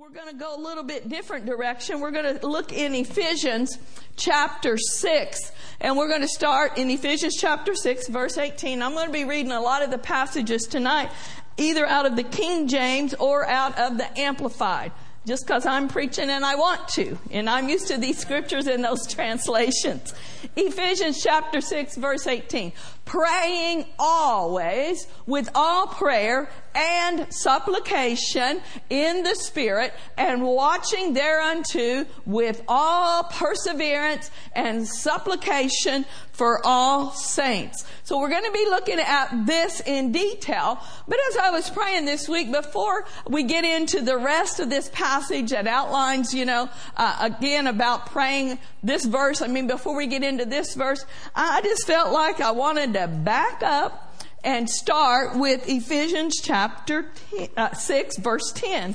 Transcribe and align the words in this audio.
We're 0.00 0.10
going 0.10 0.28
to 0.28 0.36
go 0.36 0.54
a 0.54 0.62
little 0.62 0.84
bit 0.84 1.08
different 1.08 1.44
direction. 1.44 1.98
We're 1.98 2.12
going 2.12 2.38
to 2.38 2.46
look 2.46 2.72
in 2.72 2.94
Ephesians 2.94 3.78
chapter 4.14 4.78
6, 4.78 5.52
and 5.80 5.96
we're 5.96 6.06
going 6.06 6.20
to 6.20 6.28
start 6.28 6.78
in 6.78 6.88
Ephesians 6.88 7.34
chapter 7.36 7.74
6, 7.74 8.06
verse 8.06 8.38
18. 8.38 8.80
I'm 8.80 8.92
going 8.92 9.08
to 9.08 9.12
be 9.12 9.24
reading 9.24 9.50
a 9.50 9.60
lot 9.60 9.82
of 9.82 9.90
the 9.90 9.98
passages 9.98 10.68
tonight, 10.68 11.10
either 11.56 11.84
out 11.84 12.06
of 12.06 12.14
the 12.14 12.22
King 12.22 12.68
James 12.68 13.12
or 13.14 13.44
out 13.44 13.76
of 13.76 13.98
the 13.98 14.20
Amplified, 14.20 14.92
just 15.26 15.44
because 15.44 15.66
I'm 15.66 15.88
preaching 15.88 16.30
and 16.30 16.44
I 16.44 16.54
want 16.54 16.86
to, 16.90 17.18
and 17.32 17.50
I'm 17.50 17.68
used 17.68 17.88
to 17.88 17.96
these 17.96 18.18
scriptures 18.18 18.68
and 18.68 18.84
those 18.84 19.04
translations. 19.12 20.14
Ephesians 20.54 21.20
chapter 21.20 21.60
6, 21.60 21.96
verse 21.96 22.24
18. 22.24 22.72
Praying 23.04 23.84
always 23.98 25.08
with 25.26 25.48
all 25.56 25.88
prayer 25.88 26.48
and 26.74 27.26
supplication 27.32 28.60
in 28.90 29.22
the 29.22 29.34
Spirit, 29.34 29.92
and 30.16 30.42
watching 30.42 31.14
thereunto 31.14 32.06
with 32.26 32.62
all 32.68 33.24
perseverance 33.24 34.30
and 34.52 34.86
supplication 34.86 36.04
for 36.32 36.64
all 36.64 37.10
saints. 37.10 37.84
So 38.04 38.20
we're 38.20 38.30
going 38.30 38.44
to 38.44 38.52
be 38.52 38.64
looking 38.66 39.00
at 39.00 39.44
this 39.44 39.80
in 39.80 40.12
detail. 40.12 40.78
But 41.08 41.18
as 41.30 41.36
I 41.36 41.50
was 41.50 41.68
praying 41.68 42.04
this 42.04 42.28
week, 42.28 42.52
before 42.52 43.04
we 43.26 43.42
get 43.42 43.64
into 43.64 44.00
the 44.00 44.16
rest 44.16 44.60
of 44.60 44.70
this 44.70 44.88
passage 44.90 45.50
that 45.50 45.66
outlines, 45.66 46.32
you 46.32 46.44
know, 46.44 46.68
uh, 46.96 47.16
again 47.20 47.66
about 47.66 48.06
praying 48.06 48.58
this 48.84 49.04
verse, 49.04 49.42
I 49.42 49.48
mean, 49.48 49.66
before 49.66 49.96
we 49.96 50.06
get 50.06 50.22
into 50.22 50.44
this 50.44 50.74
verse, 50.74 51.04
I 51.34 51.60
just 51.62 51.86
felt 51.86 52.12
like 52.12 52.40
I 52.40 52.52
wanted 52.52 52.92
to 52.94 53.08
back 53.08 53.62
up 53.64 54.07
and 54.44 54.68
start 54.68 55.36
with 55.36 55.68
Ephesians 55.68 56.40
chapter 56.42 57.06
10, 57.36 57.48
uh, 57.56 57.72
6, 57.72 58.18
verse 58.18 58.52
10. 58.52 58.94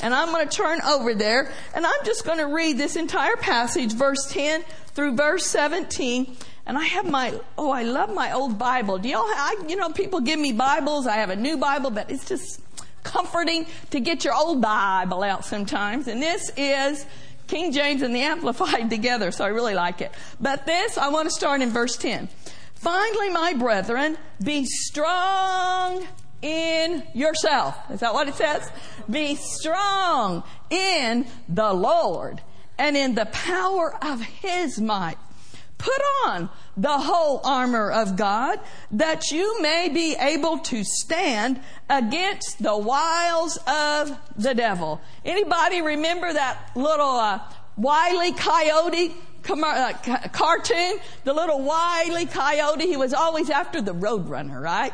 And 0.00 0.14
I'm 0.14 0.32
going 0.32 0.48
to 0.48 0.54
turn 0.56 0.80
over 0.82 1.14
there 1.14 1.50
and 1.74 1.86
I'm 1.86 2.04
just 2.04 2.24
going 2.24 2.38
to 2.38 2.46
read 2.46 2.78
this 2.78 2.96
entire 2.96 3.36
passage, 3.36 3.92
verse 3.92 4.26
10 4.30 4.62
through 4.94 5.16
verse 5.16 5.46
17. 5.46 6.36
And 6.66 6.78
I 6.78 6.84
have 6.84 7.10
my, 7.10 7.38
oh, 7.58 7.70
I 7.70 7.82
love 7.82 8.12
my 8.14 8.32
old 8.32 8.58
Bible. 8.58 8.98
Do 8.98 9.08
y'all, 9.08 9.22
I, 9.22 9.56
you 9.68 9.76
know, 9.76 9.90
people 9.90 10.20
give 10.20 10.38
me 10.38 10.52
Bibles. 10.52 11.06
I 11.06 11.16
have 11.16 11.30
a 11.30 11.36
new 11.36 11.56
Bible, 11.56 11.90
but 11.90 12.10
it's 12.10 12.26
just 12.26 12.60
comforting 13.02 13.66
to 13.90 14.00
get 14.00 14.24
your 14.24 14.34
old 14.34 14.60
Bible 14.60 15.22
out 15.22 15.44
sometimes. 15.44 16.08
And 16.08 16.22
this 16.22 16.50
is 16.56 17.04
King 17.46 17.72
James 17.72 18.02
and 18.02 18.14
the 18.14 18.22
Amplified 18.22 18.90
together, 18.90 19.30
so 19.30 19.44
I 19.44 19.48
really 19.48 19.74
like 19.74 20.00
it. 20.00 20.12
But 20.40 20.66
this, 20.66 20.96
I 20.98 21.08
want 21.08 21.28
to 21.28 21.34
start 21.34 21.60
in 21.60 21.70
verse 21.70 21.96
10. 21.96 22.28
Finally, 22.84 23.30
my 23.30 23.54
brethren, 23.54 24.18
be 24.42 24.66
strong 24.66 26.06
in 26.42 27.02
yourself. 27.14 27.78
Is 27.90 28.00
that 28.00 28.12
what 28.12 28.28
it 28.28 28.34
says? 28.34 28.70
Be 29.08 29.36
strong 29.36 30.42
in 30.68 31.26
the 31.48 31.72
Lord 31.72 32.42
and 32.76 32.94
in 32.94 33.14
the 33.14 33.24
power 33.24 33.96
of 34.04 34.20
His 34.20 34.78
might. 34.82 35.16
Put 35.78 35.98
on 36.26 36.50
the 36.76 36.98
whole 36.98 37.40
armor 37.42 37.90
of 37.90 38.16
God 38.16 38.60
that 38.90 39.30
you 39.30 39.62
may 39.62 39.88
be 39.88 40.14
able 40.20 40.58
to 40.58 40.84
stand 40.84 41.60
against 41.88 42.62
the 42.62 42.76
wiles 42.76 43.56
of 43.66 44.14
the 44.36 44.54
devil. 44.54 45.00
Anybody 45.24 45.80
remember 45.80 46.30
that 46.30 46.70
little 46.76 47.16
uh, 47.16 47.40
wily 47.78 48.32
coyote 48.32 49.14
cartoon, 49.44 50.98
uh, 50.98 51.02
the 51.24 51.32
little 51.32 51.62
wily 51.62 52.26
coyote, 52.26 52.86
he 52.86 52.96
was 52.96 53.12
always 53.14 53.50
after 53.50 53.80
the 53.80 53.94
roadrunner, 53.94 54.60
right? 54.60 54.92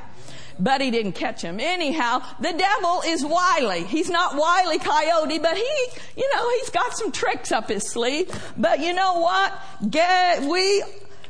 But 0.59 0.83
he 0.83 0.91
didn't 0.91 1.13
catch 1.13 1.41
him. 1.41 1.59
Anyhow, 1.59 2.23
the 2.39 2.53
devil 2.53 3.03
is 3.07 3.25
wily. 3.25 3.85
He's 3.85 4.11
not 4.11 4.37
wily 4.37 4.79
coyote, 4.79 5.39
but 5.39 5.57
he, 5.57 5.87
you 6.17 6.31
know, 6.35 6.51
he's 6.59 6.71
got 6.71 6.97
some 6.97 7.13
tricks 7.13 7.51
up 7.51 7.71
his 7.71 7.89
sleeve. 7.89 8.29
But 8.59 8.81
you 8.81 8.93
know 8.93 9.21
what? 9.21 9.59
Get, 9.89 10.43
we 10.43 10.83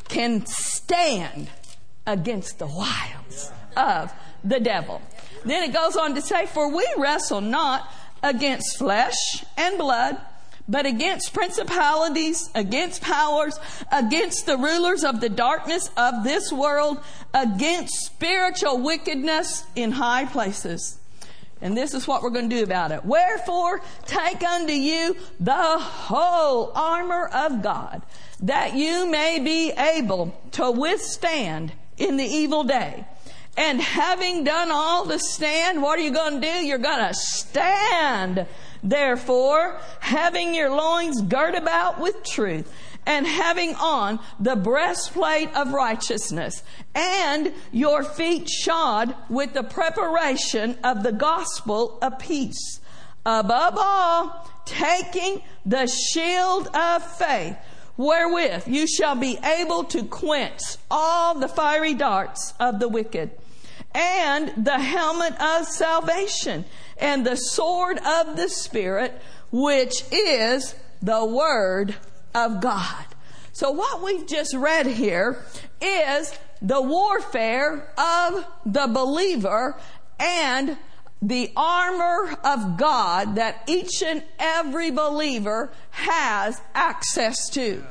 can 0.08 0.44
stand 0.46 1.48
against 2.06 2.58
the 2.58 2.66
wiles 2.66 3.52
of 3.76 4.12
the 4.42 4.58
devil. 4.58 5.00
Then 5.44 5.62
it 5.62 5.72
goes 5.72 5.96
on 5.96 6.16
to 6.16 6.20
say, 6.20 6.46
for 6.46 6.74
we 6.74 6.86
wrestle 6.96 7.40
not 7.40 7.88
against 8.22 8.78
flesh 8.78 9.44
and 9.56 9.78
blood, 9.78 10.20
but 10.68 10.86
against 10.86 11.32
principalities, 11.32 12.50
against 12.54 13.02
powers, 13.02 13.58
against 13.90 14.46
the 14.46 14.56
rulers 14.56 15.04
of 15.04 15.20
the 15.20 15.28
darkness 15.28 15.90
of 15.96 16.24
this 16.24 16.52
world, 16.52 16.98
against 17.34 17.94
spiritual 18.06 18.78
wickedness 18.78 19.64
in 19.74 19.92
high 19.92 20.26
places. 20.26 20.98
And 21.62 21.76
this 21.76 21.92
is 21.92 22.08
what 22.08 22.22
we're 22.22 22.30
going 22.30 22.48
to 22.48 22.56
do 22.56 22.62
about 22.64 22.90
it. 22.90 23.04
Wherefore, 23.04 23.82
take 24.06 24.42
unto 24.42 24.72
you 24.72 25.16
the 25.38 25.52
whole 25.52 26.72
armor 26.74 27.26
of 27.26 27.62
God, 27.62 28.02
that 28.40 28.74
you 28.74 29.06
may 29.10 29.38
be 29.38 29.72
able 29.72 30.34
to 30.52 30.70
withstand 30.70 31.72
in 31.98 32.16
the 32.16 32.24
evil 32.24 32.64
day. 32.64 33.04
And 33.56 33.80
having 33.80 34.44
done 34.44 34.70
all 34.70 35.04
to 35.06 35.18
stand, 35.18 35.82
what 35.82 35.98
are 35.98 36.02
you 36.02 36.12
going 36.12 36.40
to 36.40 36.46
do? 36.46 36.64
You're 36.64 36.78
going 36.78 37.06
to 37.06 37.14
stand 37.14 38.46
Therefore, 38.82 39.78
having 40.00 40.54
your 40.54 40.70
loins 40.70 41.22
girt 41.22 41.54
about 41.54 42.00
with 42.00 42.24
truth, 42.24 42.72
and 43.06 43.26
having 43.26 43.74
on 43.76 44.20
the 44.38 44.56
breastplate 44.56 45.54
of 45.54 45.72
righteousness, 45.72 46.62
and 46.94 47.52
your 47.72 48.04
feet 48.04 48.48
shod 48.48 49.14
with 49.28 49.52
the 49.52 49.62
preparation 49.62 50.78
of 50.84 51.02
the 51.02 51.12
gospel 51.12 51.98
of 52.02 52.18
peace. 52.18 52.80
Above 53.24 53.76
all, 53.78 54.48
taking 54.64 55.42
the 55.66 55.86
shield 55.86 56.68
of 56.74 57.02
faith, 57.16 57.56
wherewith 57.96 58.66
you 58.66 58.86
shall 58.86 59.14
be 59.14 59.38
able 59.44 59.84
to 59.84 60.04
quench 60.04 60.60
all 60.90 61.34
the 61.34 61.48
fiery 61.48 61.94
darts 61.94 62.54
of 62.58 62.80
the 62.80 62.88
wicked, 62.88 63.30
and 63.94 64.64
the 64.64 64.78
helmet 64.78 65.40
of 65.40 65.66
salvation 65.66 66.64
and 66.98 67.26
the 67.26 67.36
sword 67.36 67.98
of 67.98 68.36
the 68.36 68.48
Spirit, 68.48 69.20
which 69.50 70.04
is 70.12 70.74
the 71.02 71.24
Word 71.24 71.96
of 72.34 72.60
God. 72.60 73.06
So 73.52 73.70
what 73.70 74.02
we've 74.02 74.26
just 74.26 74.54
read 74.54 74.86
here 74.86 75.44
is 75.80 76.38
the 76.62 76.80
warfare 76.80 77.92
of 77.98 78.46
the 78.64 78.86
believer 78.86 79.76
and 80.18 80.76
the 81.22 81.52
armor 81.56 82.36
of 82.44 82.78
God 82.78 83.34
that 83.34 83.64
each 83.66 84.02
and 84.02 84.22
every 84.38 84.90
believer 84.90 85.70
has 85.90 86.60
access 86.74 87.50
to. 87.50 87.84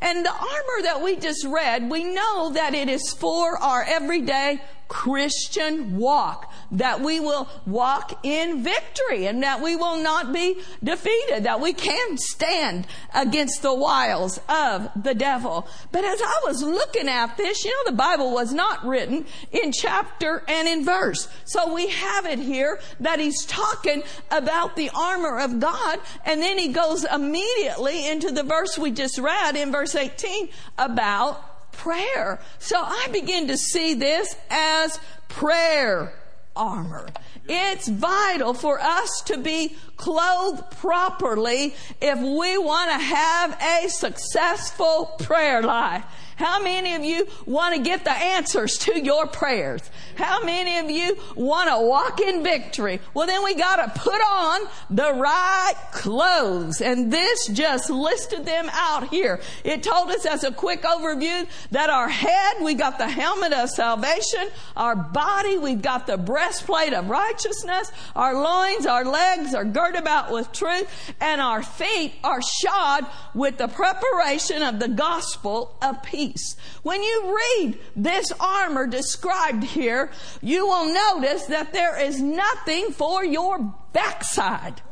And 0.00 0.24
the 0.24 0.32
armor 0.32 0.82
that 0.82 1.00
we 1.02 1.16
just 1.16 1.44
read, 1.46 1.90
we 1.90 2.04
know 2.04 2.50
that 2.50 2.74
it 2.74 2.88
is 2.88 3.12
for 3.12 3.56
our 3.58 3.82
everyday 3.82 4.60
Christian 4.88 5.96
walk, 5.96 6.52
that 6.70 7.00
we 7.00 7.18
will 7.18 7.48
walk 7.66 8.24
in 8.24 8.62
victory 8.62 9.26
and 9.26 9.42
that 9.42 9.60
we 9.60 9.74
will 9.74 10.02
not 10.02 10.32
be 10.32 10.58
defeated, 10.82 11.44
that 11.44 11.60
we 11.60 11.72
can 11.72 12.16
stand 12.18 12.86
against 13.14 13.62
the 13.62 13.74
wiles 13.74 14.40
of 14.48 14.90
the 15.00 15.14
devil. 15.14 15.66
But 15.90 16.04
as 16.04 16.20
I 16.22 16.40
was 16.44 16.62
looking 16.62 17.08
at 17.08 17.36
this, 17.36 17.64
you 17.64 17.70
know, 17.70 17.90
the 17.90 17.96
Bible 17.96 18.32
was 18.32 18.52
not 18.52 18.84
written 18.84 19.26
in 19.50 19.72
chapter 19.72 20.44
and 20.46 20.68
in 20.68 20.84
verse. 20.84 21.28
So 21.44 21.72
we 21.74 21.88
have 21.88 22.26
it 22.26 22.38
here 22.38 22.80
that 23.00 23.18
he's 23.18 23.44
talking 23.44 24.02
about 24.30 24.76
the 24.76 24.90
armor 24.94 25.40
of 25.40 25.58
God 25.58 25.98
and 26.24 26.40
then 26.40 26.58
he 26.58 26.68
goes 26.68 27.04
immediately 27.04 28.08
into 28.08 28.30
the 28.30 28.42
verse 28.42 28.78
we 28.78 28.90
just 28.90 29.18
read 29.18 29.56
in 29.56 29.72
verse 29.72 29.94
18 29.94 30.48
about 30.78 31.45
prayer. 31.76 32.40
So 32.58 32.76
I 32.78 33.08
begin 33.12 33.48
to 33.48 33.56
see 33.56 33.94
this 33.94 34.36
as 34.50 34.98
prayer 35.28 36.12
armor. 36.54 37.08
It's 37.48 37.88
vital 37.88 38.54
for 38.54 38.80
us 38.80 39.22
to 39.26 39.38
be 39.38 39.76
clothed 39.96 40.70
properly 40.72 41.74
if 42.00 42.18
we 42.18 42.58
want 42.58 42.90
to 42.90 42.98
have 42.98 43.60
a 43.62 43.88
successful 43.88 45.12
prayer 45.20 45.62
life. 45.62 46.04
How 46.36 46.62
many 46.62 46.94
of 46.94 47.02
you 47.02 47.26
want 47.46 47.76
to 47.76 47.80
get 47.80 48.04
the 48.04 48.12
answers 48.12 48.76
to 48.80 49.02
your 49.02 49.26
prayers? 49.26 49.80
How 50.16 50.44
many 50.44 50.78
of 50.78 50.90
you 50.90 51.16
want 51.34 51.70
to 51.70 51.86
walk 51.86 52.20
in 52.20 52.42
victory? 52.42 53.00
Well, 53.14 53.26
then 53.26 53.42
we 53.42 53.54
got 53.54 53.76
to 53.76 53.98
put 53.98 54.20
on 54.20 54.68
the 54.90 55.14
right 55.14 55.74
clothes. 55.92 56.82
And 56.82 57.10
this 57.10 57.46
just 57.48 57.88
listed 57.88 58.44
them 58.44 58.68
out 58.70 59.08
here. 59.08 59.40
It 59.64 59.82
told 59.82 60.10
us 60.10 60.26
as 60.26 60.44
a 60.44 60.52
quick 60.52 60.82
overview 60.82 61.46
that 61.70 61.88
our 61.88 62.08
head, 62.08 62.56
we 62.62 62.74
got 62.74 62.98
the 62.98 63.08
helmet 63.08 63.54
of 63.54 63.70
salvation. 63.70 64.48
Our 64.76 64.94
body, 64.94 65.56
we've 65.56 65.80
got 65.80 66.06
the 66.06 66.18
breastplate 66.18 66.92
of 66.92 67.08
righteousness. 67.08 67.90
Our 68.14 68.34
loins, 68.34 68.84
our 68.84 69.06
legs 69.06 69.54
are 69.54 69.64
girt 69.64 69.96
about 69.96 70.30
with 70.30 70.52
truth. 70.52 71.14
And 71.18 71.40
our 71.40 71.62
feet 71.62 72.12
are 72.22 72.42
shod 72.42 73.06
with 73.34 73.56
the 73.56 73.68
preparation 73.68 74.62
of 74.62 74.78
the 74.78 74.88
gospel 74.88 75.78
of 75.80 76.02
peace 76.02 76.25
peace. 76.26 76.56
When 76.82 77.02
you 77.02 77.36
read 77.36 77.78
this 77.94 78.32
armor 78.38 78.86
described 78.86 79.64
here, 79.64 80.10
you 80.42 80.66
will 80.66 80.92
notice 80.92 81.46
that 81.46 81.72
there 81.72 82.00
is 82.00 82.20
nothing 82.20 82.92
for 82.92 83.24
your 83.24 83.58
backside. 83.92 84.82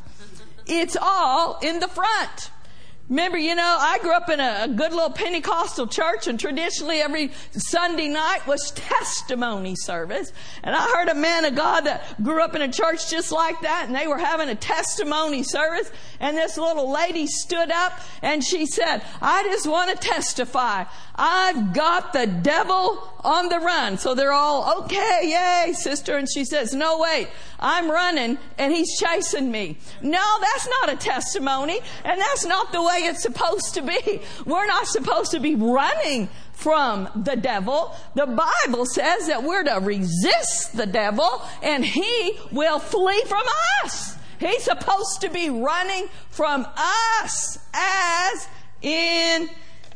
it's 0.67 0.97
all 1.01 1.59
in 1.63 1.81
the 1.81 1.89
front. 1.89 2.51
Remember, 3.11 3.37
you 3.37 3.55
know, 3.55 3.77
I 3.79 3.99
grew 3.99 4.15
up 4.15 4.31
in 4.31 4.41
a, 4.41 4.67
good 4.67 4.93
little 4.93 5.11
Pentecostal 5.11 5.87
church 5.87 6.27
and 6.27 6.41
traditionally 6.41 7.01
every 7.01 7.33
Sunday 7.51 8.09
night 8.09 8.47
was 8.47 8.71
testimony 8.75 9.77
service. 9.77 10.33
And 10.63 10.75
I 10.75 10.83
heard 10.83 11.09
a 11.09 11.15
man 11.15 11.45
of 11.45 11.55
God 11.55 11.83
that 11.83 12.23
grew 12.23 12.43
up 12.43 12.55
in 12.55 12.63
a 12.63 12.73
church 12.73 13.11
just 13.11 13.31
like 13.31 13.61
that 13.61 13.85
and 13.87 13.95
they 13.95 14.07
were 14.07 14.17
having 14.17 14.49
a 14.49 14.55
testimony 14.55 15.43
service 15.43 15.93
and 16.19 16.35
this 16.35 16.57
little 16.57 16.91
lady 16.91 17.27
stood 17.27 17.71
up 17.71 17.93
and 18.23 18.43
she 18.43 18.65
said, 18.65 19.03
I 19.21 19.43
just 19.45 19.67
want 19.67 19.91
to 19.91 20.09
testify. 20.09 20.85
I've 21.15 21.75
got 21.75 22.13
the 22.15 22.27
devil 22.27 23.11
on 23.23 23.49
the 23.49 23.61
run. 23.61 23.99
So 23.99 24.15
they're 24.15 24.33
all, 24.33 24.83
okay, 24.85 25.21
yay, 25.67 25.73
sister. 25.75 26.17
And 26.17 26.29
she 26.29 26.45
says, 26.45 26.75
no, 26.75 26.99
wait, 26.99 27.29
I'm 27.61 27.91
running 27.91 28.39
and 28.59 28.73
he's 28.73 28.99
chasing 28.99 29.51
me. 29.51 29.79
No, 30.03 30.23
that's 30.41 30.69
not 30.81 30.93
a 30.93 30.97
testimony 30.97 31.81
and 32.05 32.21
that's 32.21 32.45
not 32.45 32.73
the 32.73 32.83
way 32.83 32.94
it's 32.99 33.23
supposed 33.23 33.75
to 33.75 33.83
be. 33.83 34.21
We're 34.45 34.67
not 34.67 34.87
supposed 34.87 35.31
to 35.33 35.41
be 35.41 35.55
running 35.55 36.29
from 36.53 37.09
the 37.15 37.37
devil. 37.37 37.95
The 38.15 38.27
Bible 38.27 38.87
says 38.87 39.27
that 39.29 39.43
we're 39.43 39.65
to 39.65 39.81
resist 39.81 40.77
the 40.77 40.87
devil 40.87 41.43
and 41.63 41.85
he 41.85 42.39
will 42.53 42.79
flee 42.79 43.23
from 43.27 43.43
us. 43.85 44.17
He's 44.39 44.65
supposed 44.65 45.21
to 45.23 45.31
be 45.31 45.51
running 45.51 46.09
from 46.31 46.67
us 46.77 47.59
as 47.73 48.49
in 48.83 49.49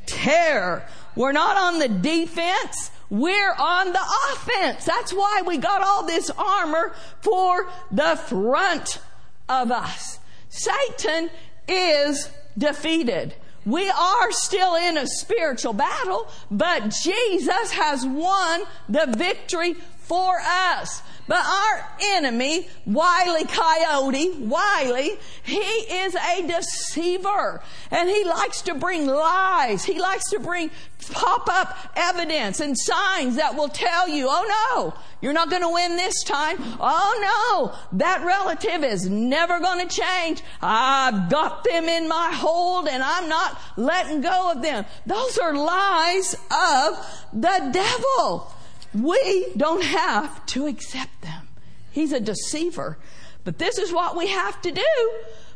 terror. 0.07 0.85
We're 1.17 1.33
not 1.33 1.57
on 1.57 1.79
the 1.79 1.89
defense. 1.89 2.91
We're 3.11 3.55
on 3.59 3.93
the 3.93 4.05
offense. 4.33 4.85
That's 4.85 5.13
why 5.13 5.43
we 5.47 5.57
got 5.59 5.83
all 5.83 6.07
this 6.07 6.31
armor 6.31 6.95
for 7.21 7.69
the 7.91 8.17
front 8.17 9.01
of 9.49 9.71
us. 9.71 10.19
Satan 10.49 11.31
is 11.67 12.31
defeated. 12.59 13.35
We 13.65 13.89
are 13.91 14.33
still 14.33 14.75
in 14.77 14.97
a 14.97 15.07
spiritual 15.07 15.75
battle, 15.75 16.29
but 16.51 16.89
Jesus 16.89 17.71
has 17.73 18.07
won 18.07 18.63
the 18.89 19.15
victory 19.17 19.77
for 20.09 20.39
us. 20.41 21.03
But 21.29 21.45
our 21.45 21.87
enemy, 22.15 22.69
Wiley 22.87 23.45
Coyote, 23.45 24.31
Wiley, 24.39 25.19
he 25.43 25.59
is 25.59 26.15
a 26.15 26.47
deceiver. 26.47 27.61
And 27.91 28.09
he 28.09 28.25
likes 28.25 28.63
to 28.63 28.75
bring 28.75 29.07
lies. 29.07 29.85
He 29.85 30.01
likes 30.01 30.31
to 30.31 30.41
bring 30.41 30.71
pop 31.11 31.49
up 31.51 31.77
evidence 31.97 32.61
and 32.61 32.77
signs 32.79 33.37
that 33.37 33.55
will 33.55 33.69
tell 33.69 34.09
you, 34.09 34.27
oh 34.29 34.47
no, 34.73 35.01
you're 35.21 35.35
not 35.35 35.51
going 35.51 35.63
to 35.63 35.69
win 35.69 35.97
this 35.97 36.23
time. 36.25 36.57
Oh 36.81 37.71
no, 37.71 37.99
that 37.99 38.25
relative 38.25 38.83
is 38.83 39.09
never 39.09 39.61
going 39.61 39.87
to 39.87 39.95
change. 39.95 40.43
I've 40.63 41.29
got 41.29 41.63
them 41.65 41.85
in 41.85 42.09
my 42.09 42.31
hold 42.33 42.89
and 42.89 43.03
I'm 43.03 43.29
not 43.29 43.61
letting 43.77 44.23
go 44.23 44.53
of 44.53 44.63
them. 44.63 44.87
Those 45.05 45.37
are 45.37 45.55
lies 45.55 46.35
of 46.51 47.25
the 47.35 47.71
devil. 47.71 48.51
We 48.95 49.53
don't 49.57 49.85
have 49.85 50.45
to 50.47 50.67
accept 50.67 51.23
them. 51.23 51.49
He's 51.91 52.13
a 52.13 52.21
deceiver. 52.21 52.99
But 53.45 53.59
this 53.59 53.79
is 53.79 53.93
what 53.93 54.17
we 54.17 54.29
have 54.29 54.61
to 54.63 54.71
do 54.71 55.11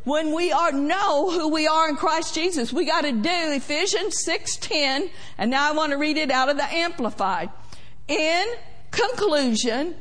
when 0.04 0.34
we 0.34 0.50
are 0.50 0.72
know 0.72 1.30
who 1.30 1.48
we 1.48 1.66
are 1.66 1.88
in 1.88 1.96
Christ 1.96 2.34
Jesus. 2.34 2.72
We 2.72 2.84
got 2.84 3.02
to 3.02 3.12
do 3.12 3.30
Ephesians 3.30 4.24
6:10 4.24 5.10
and 5.38 5.50
now 5.50 5.68
I 5.68 5.72
want 5.72 5.92
to 5.92 5.98
read 5.98 6.16
it 6.16 6.30
out 6.30 6.48
of 6.48 6.56
the 6.56 6.74
amplified. 6.74 7.50
In 8.08 8.46
conclusion, 8.90 9.94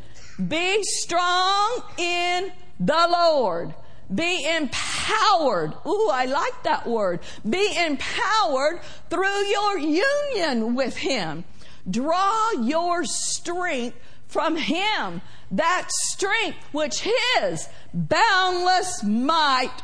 be 0.47 0.83
strong 0.83 1.83
in 1.97 2.51
the 2.79 3.07
Lord. 3.11 3.73
Be 4.13 4.45
empowered. 4.45 5.73
Ooh, 5.85 6.09
I 6.11 6.25
like 6.25 6.63
that 6.63 6.85
word. 6.85 7.21
Be 7.47 7.77
empowered 7.77 8.81
through 9.09 9.45
your 9.45 9.77
union 9.77 10.75
with 10.75 10.97
Him. 10.97 11.45
Draw 11.89 12.51
your 12.61 13.03
strength 13.05 13.97
from 14.27 14.55
Him. 14.55 15.21
That 15.51 15.87
strength 15.89 16.57
which 16.71 17.01
His 17.39 17.67
boundless 17.93 19.03
might 19.03 19.81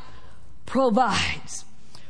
provides. 0.66 1.66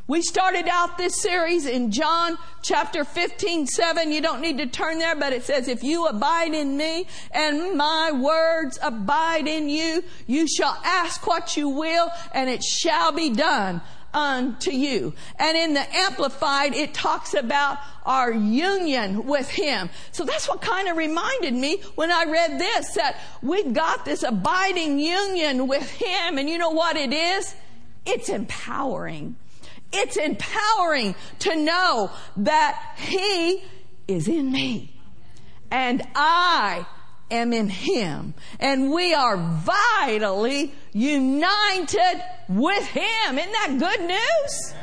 We 0.07 0.21
started 0.21 0.69
out 0.69 0.97
this 0.97 1.21
series 1.21 1.65
in 1.65 1.91
John 1.91 2.37
chapter 2.61 3.03
15, 3.03 3.67
7. 3.67 4.09
You 4.09 4.21
don't 4.21 4.39
need 4.39 4.57
to 4.59 4.65
turn 4.65 4.99
there, 4.99 5.15
but 5.15 5.33
it 5.33 5.43
says, 5.43 5.67
if 5.67 5.83
you 5.83 6.05
abide 6.07 6.53
in 6.53 6.77
me 6.77 7.07
and 7.31 7.77
my 7.77 8.13
words 8.13 8.79
abide 8.81 9.47
in 9.47 9.67
you, 9.67 10.05
you 10.25 10.47
shall 10.47 10.77
ask 10.85 11.27
what 11.27 11.57
you 11.57 11.67
will 11.67 12.09
and 12.31 12.49
it 12.49 12.63
shall 12.63 13.11
be 13.11 13.31
done 13.31 13.81
unto 14.13 14.71
you. 14.71 15.13
And 15.37 15.57
in 15.57 15.73
the 15.73 15.95
Amplified, 15.95 16.73
it 16.73 16.93
talks 16.93 17.33
about 17.33 17.77
our 18.05 18.31
union 18.31 19.25
with 19.25 19.49
Him. 19.49 19.89
So 20.11 20.23
that's 20.23 20.47
what 20.47 20.61
kind 20.61 20.87
of 20.87 20.97
reminded 20.97 21.53
me 21.53 21.81
when 21.95 22.11
I 22.11 22.25
read 22.25 22.59
this, 22.59 22.93
that 22.93 23.19
we've 23.41 23.73
got 23.73 24.05
this 24.05 24.23
abiding 24.23 24.99
union 24.99 25.67
with 25.67 25.89
Him. 25.91 26.37
And 26.37 26.49
you 26.49 26.57
know 26.57 26.71
what 26.71 26.95
it 26.95 27.13
is? 27.13 27.55
It's 28.05 28.29
empowering. 28.29 29.35
It's 29.91 30.17
empowering 30.17 31.15
to 31.39 31.55
know 31.55 32.11
that 32.37 32.95
He 32.97 33.63
is 34.07 34.27
in 34.27 34.51
me. 34.51 34.93
And 35.69 36.01
I 36.15 36.85
am 37.29 37.53
in 37.53 37.69
Him. 37.69 38.33
And 38.59 38.91
we 38.91 39.13
are 39.13 39.37
vitally 39.37 40.73
united 40.93 42.23
with 42.49 42.85
Him. 42.85 43.37
Isn't 43.37 43.51
that 43.51 43.75
good 43.79 44.01
news? 44.01 44.73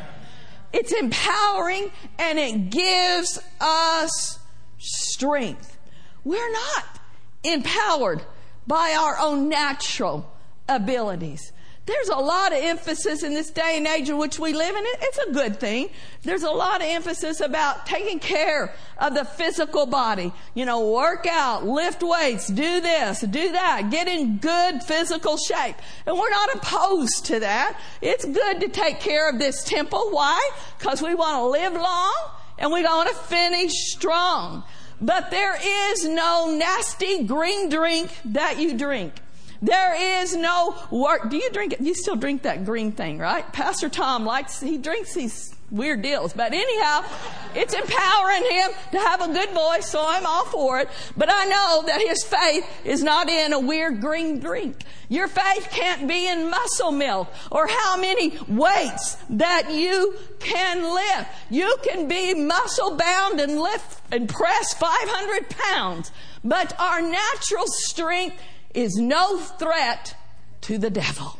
It's 0.72 0.92
empowering 0.92 1.90
and 2.18 2.38
it 2.38 2.70
gives 2.70 3.38
us 3.60 4.38
strength. 4.78 5.78
We're 6.24 6.52
not 6.52 7.00
empowered 7.44 8.22
by 8.66 8.96
our 8.98 9.18
own 9.18 9.48
natural 9.48 10.32
abilities. 10.68 11.52
There's 11.86 12.08
a 12.08 12.16
lot 12.16 12.52
of 12.52 12.62
emphasis 12.62 13.22
in 13.22 13.34
this 13.34 13.50
day 13.50 13.76
and 13.76 13.86
age 13.86 14.08
in 14.08 14.16
which 14.16 14.38
we 14.38 14.54
live, 14.54 14.74
and 14.74 14.86
it's 15.02 15.18
a 15.18 15.32
good 15.32 15.60
thing. 15.60 15.90
There's 16.22 16.42
a 16.42 16.50
lot 16.50 16.80
of 16.80 16.86
emphasis 16.86 17.40
about 17.40 17.84
taking 17.84 18.18
care 18.18 18.74
of 18.96 19.14
the 19.14 19.26
physical 19.26 19.84
body. 19.84 20.32
You 20.54 20.64
know, 20.64 20.92
work 20.92 21.26
out, 21.26 21.66
lift 21.66 22.02
weights, 22.02 22.48
do 22.48 22.80
this, 22.80 23.20
do 23.20 23.52
that, 23.52 23.90
get 23.90 24.08
in 24.08 24.38
good 24.38 24.82
physical 24.82 25.36
shape. 25.36 25.76
And 26.06 26.16
we're 26.18 26.30
not 26.30 26.54
opposed 26.54 27.26
to 27.26 27.40
that. 27.40 27.78
It's 28.00 28.24
good 28.24 28.60
to 28.60 28.68
take 28.68 29.00
care 29.00 29.28
of 29.28 29.38
this 29.38 29.62
temple. 29.62 30.08
Why? 30.10 30.50
Because 30.78 31.02
we 31.02 31.14
want 31.14 31.36
to 31.36 31.44
live 31.44 31.74
long 31.74 32.14
and 32.56 32.72
we 32.72 32.82
want 32.82 33.10
to 33.10 33.14
finish 33.14 33.72
strong. 33.92 34.64
But 35.02 35.30
there 35.30 35.58
is 35.92 36.06
no 36.06 36.54
nasty 36.56 37.24
green 37.24 37.68
drink 37.68 38.10
that 38.24 38.58
you 38.58 38.78
drink. 38.78 39.20
There 39.62 40.20
is 40.22 40.36
no 40.36 40.76
work. 40.90 41.30
Do 41.30 41.36
you 41.36 41.50
drink 41.50 41.72
it? 41.72 41.80
You 41.80 41.94
still 41.94 42.16
drink 42.16 42.42
that 42.42 42.64
green 42.64 42.92
thing, 42.92 43.18
right? 43.18 43.50
Pastor 43.52 43.88
Tom 43.88 44.24
likes, 44.24 44.60
he 44.60 44.78
drinks 44.78 45.14
these 45.14 45.54
weird 45.70 46.02
deals. 46.02 46.32
But 46.32 46.52
anyhow, 46.52 47.04
it's 47.54 47.74
empowering 47.74 48.44
him 48.50 48.70
to 48.92 48.98
have 48.98 49.20
a 49.20 49.32
good 49.32 49.50
voice, 49.50 49.88
so 49.88 50.04
I'm 50.06 50.24
all 50.24 50.44
for 50.46 50.80
it. 50.80 50.88
But 51.16 51.28
I 51.30 51.44
know 51.44 51.82
that 51.86 52.00
his 52.00 52.22
faith 52.24 52.66
is 52.84 53.02
not 53.02 53.28
in 53.28 53.52
a 53.52 53.60
weird 53.60 54.00
green 54.00 54.38
drink. 54.38 54.84
Your 55.08 55.28
faith 55.28 55.68
can't 55.70 56.08
be 56.08 56.28
in 56.28 56.50
muscle 56.50 56.92
milk 56.92 57.28
or 57.50 57.66
how 57.66 57.96
many 57.96 58.38
weights 58.48 59.16
that 59.30 59.72
you 59.72 60.16
can 60.38 60.82
lift. 60.82 61.30
You 61.50 61.76
can 61.82 62.08
be 62.08 62.34
muscle 62.34 62.96
bound 62.96 63.40
and 63.40 63.60
lift 63.60 64.00
and 64.12 64.28
press 64.28 64.74
500 64.74 65.50
pounds. 65.50 66.10
But 66.42 66.78
our 66.78 67.00
natural 67.00 67.66
strength 67.66 68.36
is 68.74 68.96
no 68.96 69.38
threat 69.38 70.16
to 70.62 70.78
the 70.78 70.90
devil. 70.90 71.38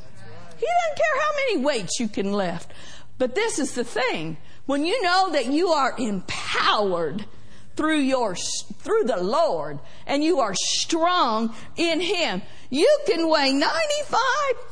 He 0.57 0.67
doesn't 0.67 0.97
care 0.97 1.21
how 1.21 1.31
many 1.37 1.65
weights 1.65 2.01
you 2.01 2.09
can 2.09 2.33
lift. 2.33 2.73
But 3.19 3.35
this 3.35 3.59
is 3.59 3.75
the 3.75 3.85
thing. 3.85 4.37
When 4.67 4.85
you 4.85 5.01
know 5.03 5.31
that 5.33 5.47
you 5.47 5.69
are 5.69 5.95
empowered 5.99 7.27
through 7.77 7.99
your, 7.99 8.35
through 8.35 9.05
the 9.05 9.23
Lord 9.23 9.79
and 10.07 10.23
you 10.23 10.41
are 10.41 10.55
strong 10.55 11.55
in 11.77 12.01
Him, 12.01 12.43
you 12.71 12.99
can 13.07 13.29
weigh 13.29 13.53
95 13.53 14.21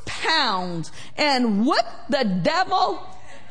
pounds 0.07 0.92
and 1.16 1.66
whip 1.66 1.87
the 2.09 2.25
devil 2.42 3.02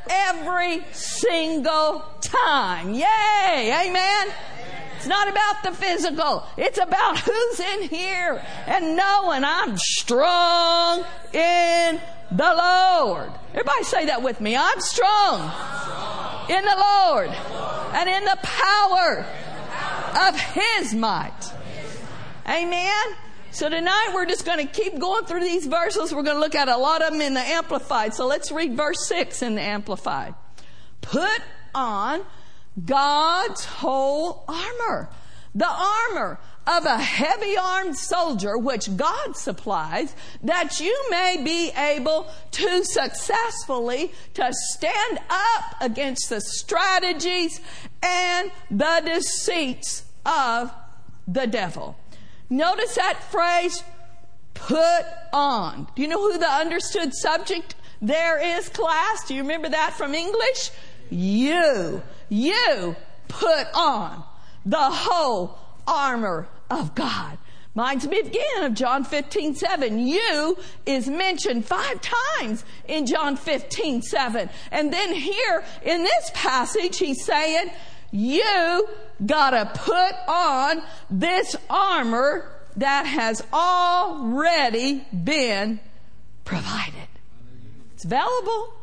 every 0.09 0.83
single 0.91 2.03
time. 2.21 2.93
Yay! 2.93 3.87
Amen? 3.87 4.27
It's 5.01 5.07
not 5.07 5.27
about 5.27 5.63
the 5.63 5.71
physical. 5.71 6.45
It's 6.57 6.77
about 6.77 7.17
who's 7.17 7.59
in 7.59 7.89
here 7.89 8.39
and 8.67 8.95
knowing 8.95 9.43
I'm 9.43 9.75
strong 9.75 11.03
in 11.33 11.99
the 12.31 12.53
Lord. 12.55 13.31
Everybody 13.49 13.83
say 13.83 14.05
that 14.05 14.21
with 14.21 14.39
me. 14.39 14.55
I'm 14.55 14.79
strong, 14.79 15.41
in 16.51 16.63
the 16.63 16.75
Lord 16.77 17.29
and 17.29 18.09
in 18.09 18.25
the 18.25 18.37
power 18.43 19.25
of 20.27 20.39
His 20.39 20.93
might. 20.93 21.51
Amen. 22.47 23.15
So 23.49 23.69
tonight 23.69 24.11
we're 24.13 24.27
just 24.27 24.45
going 24.45 24.67
to 24.67 24.71
keep 24.71 24.99
going 24.99 25.25
through 25.25 25.41
these 25.41 25.65
verses. 25.65 26.13
We're 26.13 26.21
going 26.21 26.35
to 26.37 26.41
look 26.41 26.53
at 26.53 26.67
a 26.67 26.77
lot 26.77 27.01
of 27.01 27.13
them 27.13 27.21
in 27.21 27.33
the 27.33 27.39
Amplified. 27.39 28.13
So 28.13 28.27
let's 28.27 28.51
read 28.51 28.77
verse 28.77 29.07
6 29.07 29.41
in 29.41 29.55
the 29.55 29.61
Amplified. 29.61 30.35
Put 31.01 31.41
on 31.73 32.21
God's 32.85 33.65
whole 33.65 34.45
armor. 34.47 35.09
The 35.53 35.67
armor 35.67 36.39
of 36.65 36.85
a 36.85 36.97
heavy 36.97 37.57
armed 37.57 37.97
soldier 37.97 38.57
which 38.57 38.95
God 38.95 39.35
supplies 39.35 40.15
that 40.43 40.79
you 40.79 40.97
may 41.09 41.41
be 41.43 41.71
able 41.75 42.31
to 42.51 42.85
successfully 42.85 44.13
to 44.35 44.49
stand 44.53 45.19
up 45.29 45.75
against 45.81 46.29
the 46.29 46.39
strategies 46.39 47.59
and 48.01 48.51
the 48.69 49.01
deceits 49.03 50.03
of 50.25 50.71
the 51.27 51.47
devil. 51.47 51.97
Notice 52.49 52.95
that 52.95 53.21
phrase, 53.23 53.83
put 54.53 55.05
on. 55.33 55.87
Do 55.95 56.01
you 56.01 56.07
know 56.07 56.31
who 56.31 56.37
the 56.37 56.49
understood 56.49 57.13
subject 57.13 57.75
there 58.01 58.57
is, 58.57 58.69
class? 58.69 59.25
Do 59.27 59.35
you 59.35 59.41
remember 59.41 59.69
that 59.69 59.93
from 59.93 60.13
English? 60.13 60.71
You. 61.11 62.01
You 62.29 62.95
put 63.27 63.67
on 63.75 64.23
the 64.65 64.77
whole 64.77 65.57
armor 65.87 66.47
of 66.69 66.95
God. 66.95 67.37
Reminds 67.75 68.05
me 68.07 68.19
again 68.19 68.63
of 68.63 68.73
John 68.73 69.03
15, 69.03 69.55
7. 69.55 69.99
You 69.99 70.57
is 70.85 71.07
mentioned 71.07 71.65
five 71.65 72.01
times 72.01 72.65
in 72.87 73.05
John 73.05 73.37
15, 73.37 74.01
7. 74.01 74.49
And 74.71 74.91
then 74.91 75.13
here 75.13 75.63
in 75.83 76.03
this 76.03 76.31
passage, 76.33 76.97
he's 76.97 77.23
saying, 77.23 77.71
you 78.11 78.87
gotta 79.25 79.71
put 79.73 80.13
on 80.27 80.81
this 81.09 81.55
armor 81.69 82.51
that 82.75 83.05
has 83.05 83.41
already 83.53 85.05
been 85.11 85.79
provided. 86.43 87.07
It's 87.93 88.03
available. 88.03 88.73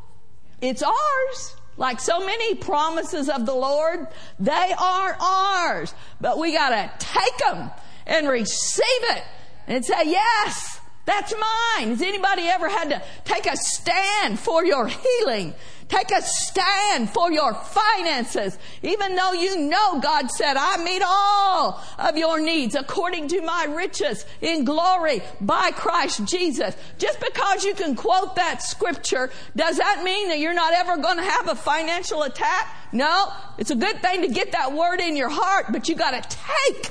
It's 0.63 0.83
ours. 0.83 1.57
Like 1.79 2.01
so 2.01 2.19
many 2.19 2.57
promises 2.57 3.29
of 3.29 3.47
the 3.47 3.55
Lord, 3.55 4.09
they 4.39 4.75
are 4.79 5.17
ours. 5.19 5.95
But 6.21 6.39
we 6.39 6.53
gotta 6.53 6.91
take 6.99 7.39
them 7.39 7.71
and 8.07 8.29
receive 8.29 8.85
it 8.85 9.23
and 9.69 9.85
say, 9.85 10.03
yes, 10.05 10.81
that's 11.07 11.33
mine. 11.33 11.89
Has 11.91 12.03
anybody 12.03 12.43
ever 12.43 12.69
had 12.69 12.91
to 12.91 13.03
take 13.25 13.47
a 13.47 13.57
stand 13.57 14.41
for 14.41 14.65
your 14.65 14.89
healing? 14.89 15.55
Take 15.89 16.11
a 16.11 16.21
stand 16.21 17.09
for 17.09 17.33
your 17.33 17.55
finances. 17.55 18.59
Even 18.83 19.17
though 19.17 19.33
you 19.33 19.59
know 19.59 20.01
God 20.01 20.31
said, 20.31 20.57
I 20.59 20.83
meet 20.85 21.03
all 21.05 21.83
of 21.99 22.17
your 22.17 22.41
needs 22.41 22.75
according 22.75 23.29
to 23.29 23.41
my 23.41 23.67
riches 23.71 24.27
in 24.43 24.65
glory 24.65 25.23
by 25.41 25.71
Christ 25.71 26.27
Jesus. 26.27 26.77
Just 26.99 27.21
because 27.21 27.65
you 27.65 27.75
can 27.75 27.95
quote 27.95 28.37
that 28.37 28.63
scripture, 28.63 29.31
does 29.57 29.79
that 29.79 30.03
mean 30.05 30.29
that 30.29 30.39
you're 30.39 30.53
not 30.53 30.75
ever 30.75 30.99
going 30.99 31.17
to 31.17 31.23
have 31.23 31.49
a 31.49 31.55
financial 31.55 32.23
attack? 32.23 32.77
No. 32.93 33.33
It's 33.57 33.71
a 33.71 33.77
good 33.77 34.03
thing 34.03 34.23
to 34.23 34.29
get 34.29 34.53
that 34.53 34.73
word 34.75 35.01
in 35.01 35.17
your 35.17 35.31
heart, 35.31 35.67
but 35.71 35.89
you 35.89 35.95
gotta 35.95 36.23
take 36.29 36.91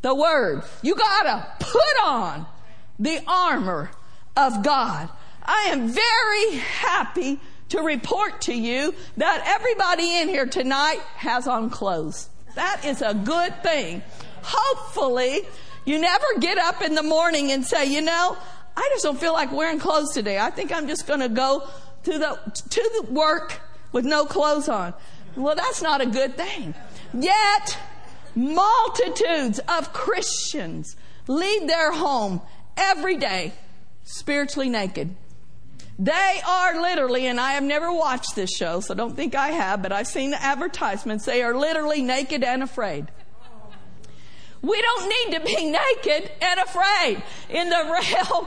the 0.00 0.14
word. 0.14 0.62
You 0.82 0.94
gotta 0.94 1.46
put 1.58 2.04
on 2.04 2.46
the 2.98 3.22
armor 3.26 3.90
of 4.36 4.62
God. 4.62 5.08
I 5.44 5.64
am 5.70 5.88
very 5.88 6.58
happy 6.58 7.40
to 7.72 7.80
report 7.80 8.42
to 8.42 8.54
you 8.54 8.94
that 9.16 9.42
everybody 9.46 10.18
in 10.18 10.28
here 10.28 10.44
tonight 10.44 11.00
has 11.16 11.48
on 11.48 11.70
clothes. 11.70 12.28
That 12.54 12.84
is 12.84 13.00
a 13.00 13.14
good 13.14 13.62
thing. 13.62 14.02
Hopefully, 14.42 15.40
you 15.86 15.98
never 15.98 16.26
get 16.38 16.58
up 16.58 16.82
in 16.82 16.94
the 16.94 17.02
morning 17.02 17.50
and 17.50 17.64
say, 17.64 17.86
you 17.86 18.02
know, 18.02 18.36
I 18.76 18.88
just 18.92 19.04
don't 19.04 19.18
feel 19.18 19.32
like 19.32 19.52
wearing 19.52 19.78
clothes 19.78 20.12
today. 20.12 20.38
I 20.38 20.50
think 20.50 20.70
I'm 20.70 20.86
just 20.86 21.06
going 21.06 21.20
to 21.20 21.30
go 21.30 21.66
to 22.04 22.18
the, 22.18 22.38
to 22.70 22.90
the 23.00 23.10
work 23.10 23.58
with 23.90 24.04
no 24.04 24.26
clothes 24.26 24.68
on. 24.68 24.92
Well, 25.34 25.54
that's 25.54 25.80
not 25.80 26.02
a 26.02 26.06
good 26.06 26.36
thing. 26.36 26.74
Yet, 27.14 27.78
multitudes 28.34 29.60
of 29.60 29.94
Christians 29.94 30.94
leave 31.26 31.66
their 31.66 31.92
home 31.92 32.42
every 32.76 33.16
day 33.16 33.54
spiritually 34.04 34.68
naked. 34.68 35.16
They 35.98 36.40
are 36.46 36.80
literally, 36.80 37.26
and 37.26 37.38
I 37.40 37.52
have 37.52 37.62
never 37.62 37.92
watched 37.92 38.34
this 38.34 38.50
show, 38.50 38.80
so 38.80 38.94
don't 38.94 39.14
think 39.14 39.34
I 39.34 39.48
have, 39.48 39.82
but 39.82 39.92
I've 39.92 40.06
seen 40.06 40.30
the 40.30 40.42
advertisements. 40.42 41.24
They 41.24 41.42
are 41.42 41.54
literally 41.54 42.02
naked 42.02 42.42
and 42.42 42.62
afraid. 42.62 43.08
We 44.62 44.80
don't 44.80 45.08
need 45.08 45.38
to 45.38 45.44
be 45.44 45.70
naked 45.70 46.30
and 46.40 46.60
afraid 46.60 47.22
in 47.50 47.68
the 47.68 47.76
realm 47.76 48.46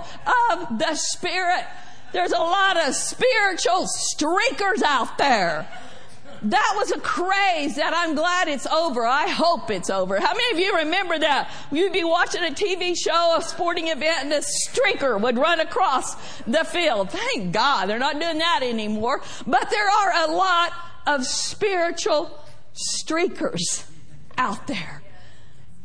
of 0.52 0.80
the 0.80 0.96
spirit. 0.96 1.66
There's 2.14 2.32
a 2.32 2.38
lot 2.38 2.78
of 2.88 2.96
spiritual 2.96 3.88
streakers 3.88 4.82
out 4.82 5.18
there 5.18 5.68
that 6.44 6.74
was 6.75 6.92
a 6.92 7.00
craze 7.00 7.75
that 7.75 7.94
I'm 7.96 8.15
glad 8.15 8.48
it's 8.48 8.68
over. 8.68 9.06
I 9.06 9.27
hope 9.27 9.72
it's 9.72 9.89
over. 9.89 10.20
How 10.20 10.34
many 10.34 10.51
of 10.54 10.60
you 10.60 10.77
remember 10.77 11.18
that? 11.20 11.50
You'd 11.72 11.94
be 11.94 12.04
watching 12.04 12.44
a 12.44 12.51
TV 12.51 12.96
show, 12.98 13.36
a 13.38 13.42
sporting 13.42 13.88
event, 13.88 14.25
and 14.25 14.34
a 14.34 14.42
streaker 14.42 15.20
would 15.20 15.38
run 15.38 15.60
across 15.60 16.15
the 16.44 16.63
field. 16.63 17.10
Thank 17.10 17.51
God 17.51 17.89
they're 17.89 18.00
not 18.00 18.20
doing 18.20 18.38
that 18.39 18.62
anymore. 18.63 19.22
But 19.46 19.70
there 19.70 19.89
are 19.89 20.30
a 20.30 20.32
lot 20.32 20.74
of 21.08 21.25
spiritual 21.25 22.44
streakers 22.74 23.86
out 24.38 24.68
there. 24.68 25.01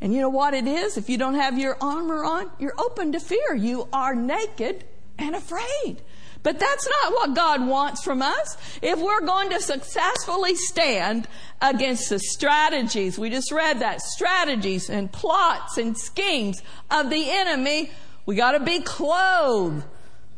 And 0.00 0.14
you 0.14 0.20
know 0.20 0.30
what 0.30 0.54
it 0.54 0.66
is? 0.66 0.96
If 0.96 1.10
you 1.10 1.18
don't 1.18 1.34
have 1.34 1.58
your 1.58 1.76
armor 1.80 2.24
on, 2.24 2.50
you're 2.58 2.78
open 2.78 3.12
to 3.12 3.20
fear. 3.20 3.54
You 3.54 3.88
are 3.92 4.14
naked 4.14 4.84
and 5.18 5.34
afraid. 5.34 6.00
But 6.42 6.58
that's 6.58 6.88
not 6.88 7.12
what 7.12 7.34
God 7.34 7.66
wants 7.66 8.02
from 8.02 8.22
us. 8.22 8.56
If 8.80 8.98
we're 8.98 9.20
going 9.20 9.50
to 9.50 9.60
successfully 9.60 10.54
stand 10.54 11.28
against 11.60 12.08
the 12.08 12.18
strategies, 12.18 13.18
we 13.18 13.28
just 13.28 13.52
read 13.52 13.80
that, 13.80 14.00
strategies 14.00 14.88
and 14.88 15.12
plots 15.12 15.76
and 15.76 15.96
schemes 15.96 16.62
of 16.90 17.10
the 17.10 17.30
enemy, 17.30 17.90
we 18.24 18.36
gotta 18.36 18.60
be 18.60 18.80
clothed 18.80 19.84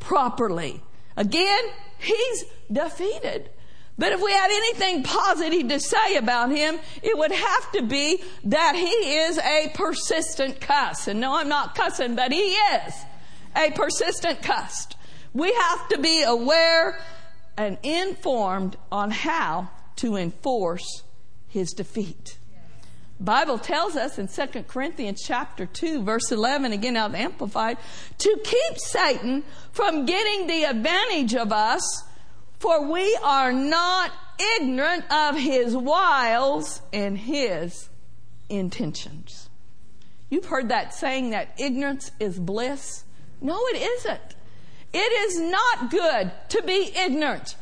properly. 0.00 0.82
Again, 1.16 1.64
he's 1.98 2.44
defeated. 2.70 3.50
But 3.98 4.12
if 4.12 4.20
we 4.20 4.32
had 4.32 4.50
anything 4.50 5.02
positive 5.04 5.68
to 5.68 5.78
say 5.78 6.16
about 6.16 6.50
him, 6.50 6.80
it 7.02 7.16
would 7.16 7.30
have 7.30 7.72
to 7.72 7.82
be 7.82 8.22
that 8.44 8.74
he 8.74 8.88
is 9.18 9.38
a 9.38 9.70
persistent 9.74 10.60
cuss. 10.60 11.06
And 11.06 11.20
no, 11.20 11.36
I'm 11.36 11.48
not 11.48 11.74
cussing, 11.74 12.16
but 12.16 12.32
he 12.32 12.54
is 12.54 12.94
a 13.54 13.70
persistent 13.70 14.42
cuss. 14.42 14.88
We 15.34 15.52
have 15.52 15.88
to 15.88 15.98
be 15.98 16.22
aware 16.22 16.98
and 17.56 17.78
informed 17.82 18.76
on 18.90 19.10
how 19.10 19.70
to 19.96 20.16
enforce 20.16 21.02
his 21.48 21.72
defeat. 21.72 22.38
Bible 23.20 23.58
tells 23.58 23.94
us 23.94 24.18
in 24.18 24.26
2 24.26 24.64
Corinthians 24.64 25.22
chapter 25.24 25.64
2 25.64 26.02
verse 26.02 26.32
11 26.32 26.72
again 26.72 26.96
out 26.96 27.14
amplified 27.14 27.78
to 28.18 28.40
keep 28.42 28.78
Satan 28.78 29.44
from 29.70 30.06
getting 30.06 30.48
the 30.48 30.64
advantage 30.64 31.34
of 31.34 31.52
us 31.52 32.04
for 32.58 32.90
we 32.90 33.16
are 33.22 33.52
not 33.52 34.10
ignorant 34.56 35.04
of 35.12 35.36
his 35.36 35.76
wiles 35.76 36.82
and 36.92 37.16
his 37.16 37.88
intentions. 38.48 39.48
You've 40.28 40.46
heard 40.46 40.68
that 40.70 40.94
saying 40.94 41.30
that 41.30 41.54
ignorance 41.58 42.10
is 42.18 42.38
bliss. 42.38 43.04
No, 43.40 43.58
it 43.68 43.82
isn't. 43.82 44.34
It 44.92 44.98
is 44.98 45.40
not 45.40 45.90
good 45.90 46.32
to 46.50 46.62
be 46.62 46.92
ignorant. 46.96 47.56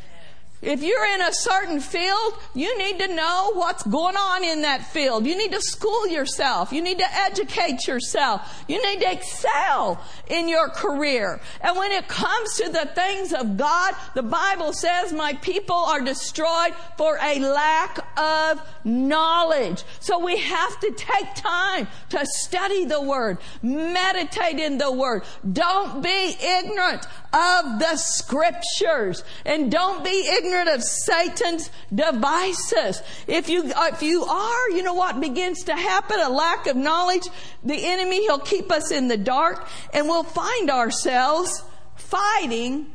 If 0.62 0.82
you're 0.82 1.06
in 1.14 1.22
a 1.22 1.32
certain 1.32 1.80
field, 1.80 2.34
you 2.54 2.76
need 2.76 2.98
to 2.98 3.14
know 3.14 3.52
what's 3.54 3.82
going 3.84 4.16
on 4.16 4.44
in 4.44 4.60
that 4.60 4.84
field. 4.84 5.26
You 5.26 5.36
need 5.36 5.52
to 5.52 5.60
school 5.62 6.06
yourself. 6.06 6.70
You 6.70 6.82
need 6.82 6.98
to 6.98 7.10
educate 7.10 7.86
yourself. 7.86 8.62
You 8.68 8.82
need 8.84 9.00
to 9.00 9.10
excel 9.10 10.04
in 10.28 10.48
your 10.48 10.68
career. 10.68 11.40
And 11.62 11.78
when 11.78 11.92
it 11.92 12.08
comes 12.08 12.56
to 12.56 12.68
the 12.68 12.90
things 12.94 13.32
of 13.32 13.56
God, 13.56 13.94
the 14.14 14.22
Bible 14.22 14.74
says, 14.74 15.14
my 15.14 15.32
people 15.34 15.76
are 15.76 16.02
destroyed 16.02 16.74
for 16.98 17.18
a 17.22 17.38
lack 17.38 17.98
of 18.18 18.60
knowledge. 18.84 19.82
So 20.00 20.18
we 20.18 20.36
have 20.36 20.80
to 20.80 20.92
take 20.92 21.34
time 21.36 21.88
to 22.10 22.26
study 22.26 22.84
the 22.84 23.00
Word, 23.00 23.38
meditate 23.62 24.58
in 24.58 24.76
the 24.76 24.92
Word. 24.92 25.22
Don't 25.50 26.02
be 26.02 26.36
ignorant 26.38 27.06
of 27.32 27.78
the 27.78 27.96
Scriptures 27.96 29.24
and 29.46 29.72
don't 29.72 30.04
be 30.04 30.28
ignorant 30.28 30.49
ignorant 30.50 30.68
of 30.68 30.82
Satan's 30.82 31.70
devices. 31.94 33.02
If 33.26 33.48
you, 33.48 33.64
if 33.66 34.02
you 34.02 34.24
are, 34.24 34.70
you 34.70 34.82
know 34.82 34.94
what 34.94 35.20
begins 35.20 35.64
to 35.64 35.76
happen? 35.76 36.18
A 36.20 36.28
lack 36.28 36.66
of 36.66 36.76
knowledge. 36.76 37.26
The 37.64 37.86
enemy, 37.86 38.22
he'll 38.22 38.38
keep 38.38 38.72
us 38.72 38.90
in 38.90 39.08
the 39.08 39.16
dark 39.16 39.66
and 39.92 40.06
we'll 40.06 40.24
find 40.24 40.70
ourselves 40.70 41.62
fighting 41.96 42.86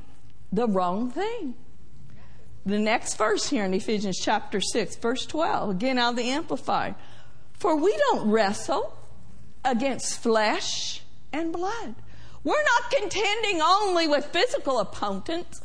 the 0.52 0.68
wrong 0.68 1.12
thing. 1.12 1.56
The 2.66 2.80
next 2.80 3.18
verse 3.18 3.48
here 3.48 3.64
in 3.64 3.74
Ephesians 3.74 4.20
chapter 4.20 4.60
6, 4.60 4.96
verse 4.98 5.26
12, 5.28 5.70
again 5.70 6.00
out 6.00 6.12
of 6.12 6.16
the 6.18 6.30
Amplified. 6.32 6.96
For 7.54 7.76
we 7.76 7.96
don't 8.10 8.30
wrestle 8.30 8.98
against 9.64 10.22
flesh 10.22 11.02
and 11.32 11.54
blood. 11.54 11.96
We're 12.44 12.64
not 12.64 12.92
contending 12.92 13.62
only 13.62 14.08
with 14.08 14.26
physical 14.26 14.80
opponents, 14.80 15.62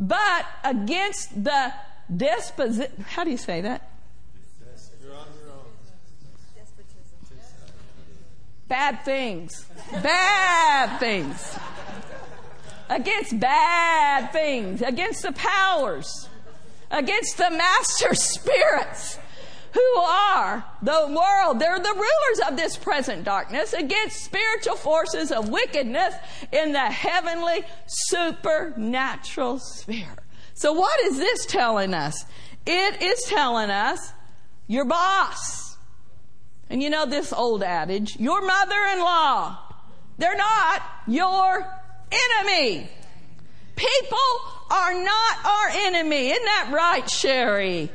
but 0.00 0.46
against 0.64 1.44
the 1.44 1.72
disposition. 2.14 3.04
How 3.06 3.22
do 3.22 3.30
you 3.30 3.36
say 3.36 3.60
that? 3.60 3.86
Bad 8.66 9.04
things. 9.04 9.66
Bad 10.00 10.98
things. 10.98 11.58
Against 12.88 13.38
bad 13.40 14.32
things. 14.32 14.80
Against 14.80 15.22
the 15.22 15.32
powers. 15.32 16.28
Against 16.90 17.36
the 17.36 17.50
master 17.50 18.14
spirits 18.14 19.18
who 19.72 20.00
are 20.00 20.64
the 20.82 21.06
world. 21.08 21.60
They're 21.60 21.78
the 21.78 21.94
rulers 21.94 22.48
of 22.48 22.56
this 22.56 22.76
present 22.76 23.24
darkness 23.24 23.72
against 23.72 24.24
spiritual 24.24 24.76
forces 24.76 25.30
of 25.30 25.48
wickedness 25.48 26.14
in 26.52 26.72
the 26.72 26.80
heavenly 26.80 27.64
supernatural 27.86 29.58
sphere. 29.58 30.16
So 30.54 30.72
what 30.72 31.00
is 31.04 31.16
this 31.16 31.46
telling 31.46 31.94
us? 31.94 32.24
It 32.66 33.02
is 33.02 33.22
telling 33.22 33.70
us 33.70 34.12
your 34.66 34.84
boss. 34.84 35.76
And 36.68 36.82
you 36.82 36.90
know 36.90 37.06
this 37.06 37.32
old 37.32 37.62
adage, 37.62 38.16
your 38.18 38.40
mother-in-law. 38.42 39.58
They're 40.18 40.36
not 40.36 40.82
your 41.06 41.66
enemy. 42.12 42.88
People 43.74 44.18
are 44.70 44.94
not 45.02 45.44
our 45.44 45.68
enemy. 45.72 46.30
Isn't 46.30 46.44
that 46.44 46.70
right, 46.72 47.08
Sherry? 47.08 47.90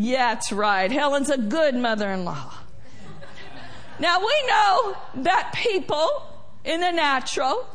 Yeah, 0.00 0.34
that's 0.34 0.52
right. 0.52 0.92
Helen's 0.92 1.28
a 1.28 1.36
good 1.36 1.74
mother 1.74 2.08
in 2.12 2.24
law. 2.24 2.54
Now 3.98 4.20
we 4.20 4.46
know 4.46 4.96
that 5.22 5.52
people 5.56 6.22
in 6.64 6.80
the 6.80 6.92
natural, 6.92 7.66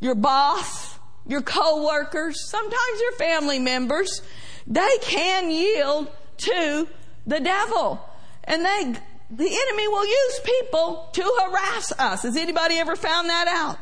your 0.00 0.16
boss, 0.16 0.98
your 1.28 1.40
co-workers, 1.40 2.50
sometimes 2.50 3.00
your 3.00 3.12
family 3.12 3.60
members, 3.60 4.22
they 4.66 4.98
can 5.02 5.50
yield 5.50 6.08
to 6.38 6.88
the 7.28 7.38
devil. 7.38 8.04
And 8.42 8.64
they, 8.64 8.96
the 9.30 9.46
enemy 9.68 9.86
will 9.86 10.06
use 10.06 10.40
people 10.44 11.10
to 11.12 11.22
harass 11.44 11.92
us. 11.96 12.22
Has 12.24 12.36
anybody 12.36 12.74
ever 12.74 12.96
found 12.96 13.28
that 13.28 13.46
out? 13.46 13.78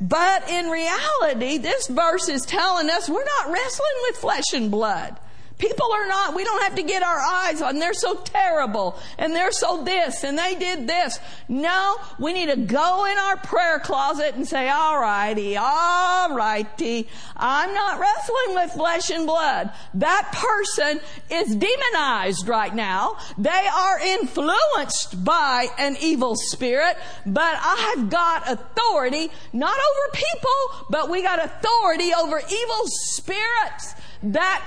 But 0.00 0.48
in 0.48 0.70
reality, 0.70 1.58
this 1.58 1.88
verse 1.88 2.30
is 2.30 2.46
telling 2.46 2.88
us 2.88 3.06
we're 3.06 3.22
not 3.22 3.52
wrestling 3.52 3.96
with 4.08 4.16
flesh 4.16 4.54
and 4.54 4.70
blood. 4.70 5.18
People 5.60 5.92
are 5.92 6.08
not, 6.08 6.34
we 6.34 6.42
don't 6.42 6.62
have 6.62 6.76
to 6.76 6.82
get 6.82 7.02
our 7.02 7.18
eyes 7.18 7.60
on, 7.60 7.78
they're 7.78 7.92
so 7.92 8.14
terrible, 8.14 8.98
and 9.18 9.34
they're 9.34 9.52
so 9.52 9.84
this, 9.84 10.24
and 10.24 10.38
they 10.38 10.54
did 10.54 10.86
this. 10.86 11.18
No, 11.48 11.98
we 12.18 12.32
need 12.32 12.46
to 12.46 12.56
go 12.56 13.04
in 13.04 13.18
our 13.18 13.36
prayer 13.36 13.78
closet 13.78 14.34
and 14.36 14.48
say, 14.48 14.70
alrighty, 14.72 15.56
alrighty, 15.56 17.06
I'm 17.36 17.74
not 17.74 18.00
wrestling 18.00 18.54
with 18.54 18.72
flesh 18.72 19.10
and 19.10 19.26
blood. 19.26 19.70
That 19.92 20.32
person 20.32 20.98
is 21.30 21.54
demonized 21.54 22.48
right 22.48 22.74
now. 22.74 23.18
They 23.36 23.50
are 23.50 24.00
influenced 24.00 25.22
by 25.22 25.66
an 25.76 25.98
evil 26.00 26.36
spirit, 26.36 26.96
but 27.26 27.54
I've 27.60 28.08
got 28.08 28.50
authority, 28.50 29.30
not 29.52 29.76
over 29.76 30.14
people, 30.14 30.86
but 30.88 31.10
we 31.10 31.22
got 31.22 31.44
authority 31.44 32.14
over 32.14 32.38
evil 32.38 32.86
spirits 32.86 33.94
that 34.22 34.62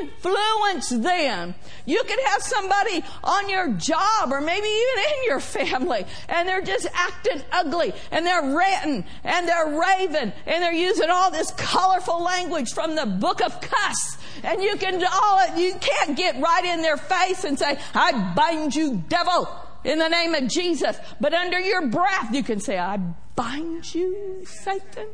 influence 0.00 0.88
them. 0.88 1.54
You 1.84 2.02
could 2.02 2.18
have 2.26 2.42
somebody 2.42 3.04
on 3.22 3.48
your 3.48 3.72
job 3.74 4.32
or 4.32 4.40
maybe 4.40 4.66
even 4.66 5.04
in 5.04 5.24
your 5.26 5.40
family 5.40 6.04
and 6.28 6.48
they're 6.48 6.62
just 6.62 6.88
acting 6.92 7.42
ugly 7.52 7.92
and 8.10 8.26
they're 8.26 8.56
ranting 8.56 9.04
and 9.24 9.48
they're 9.48 9.78
raving 9.78 10.32
and 10.46 10.62
they're 10.62 10.72
using 10.72 11.08
all 11.10 11.30
this 11.30 11.52
colorful 11.52 12.22
language 12.22 12.72
from 12.72 12.96
the 12.96 13.06
book 13.06 13.42
of 13.42 13.60
cuss. 13.60 14.18
And 14.42 14.62
you 14.62 14.76
can 14.76 15.02
all, 15.04 15.56
you 15.56 15.74
can't 15.80 16.16
get 16.16 16.40
right 16.40 16.64
in 16.64 16.82
their 16.82 16.96
face 16.96 17.44
and 17.44 17.58
say, 17.58 17.78
I 17.94 18.34
bind 18.34 18.74
you 18.74 19.02
devil 19.08 19.48
in 19.84 19.98
the 19.98 20.08
name 20.08 20.34
of 20.34 20.48
Jesus. 20.48 20.98
But 21.20 21.32
under 21.32 21.60
your 21.60 21.86
breath, 21.86 22.34
you 22.34 22.42
can 22.42 22.60
say, 22.60 22.78
I 22.78 22.96
bind 23.36 23.94
you, 23.94 24.44
Satan. 24.44 25.06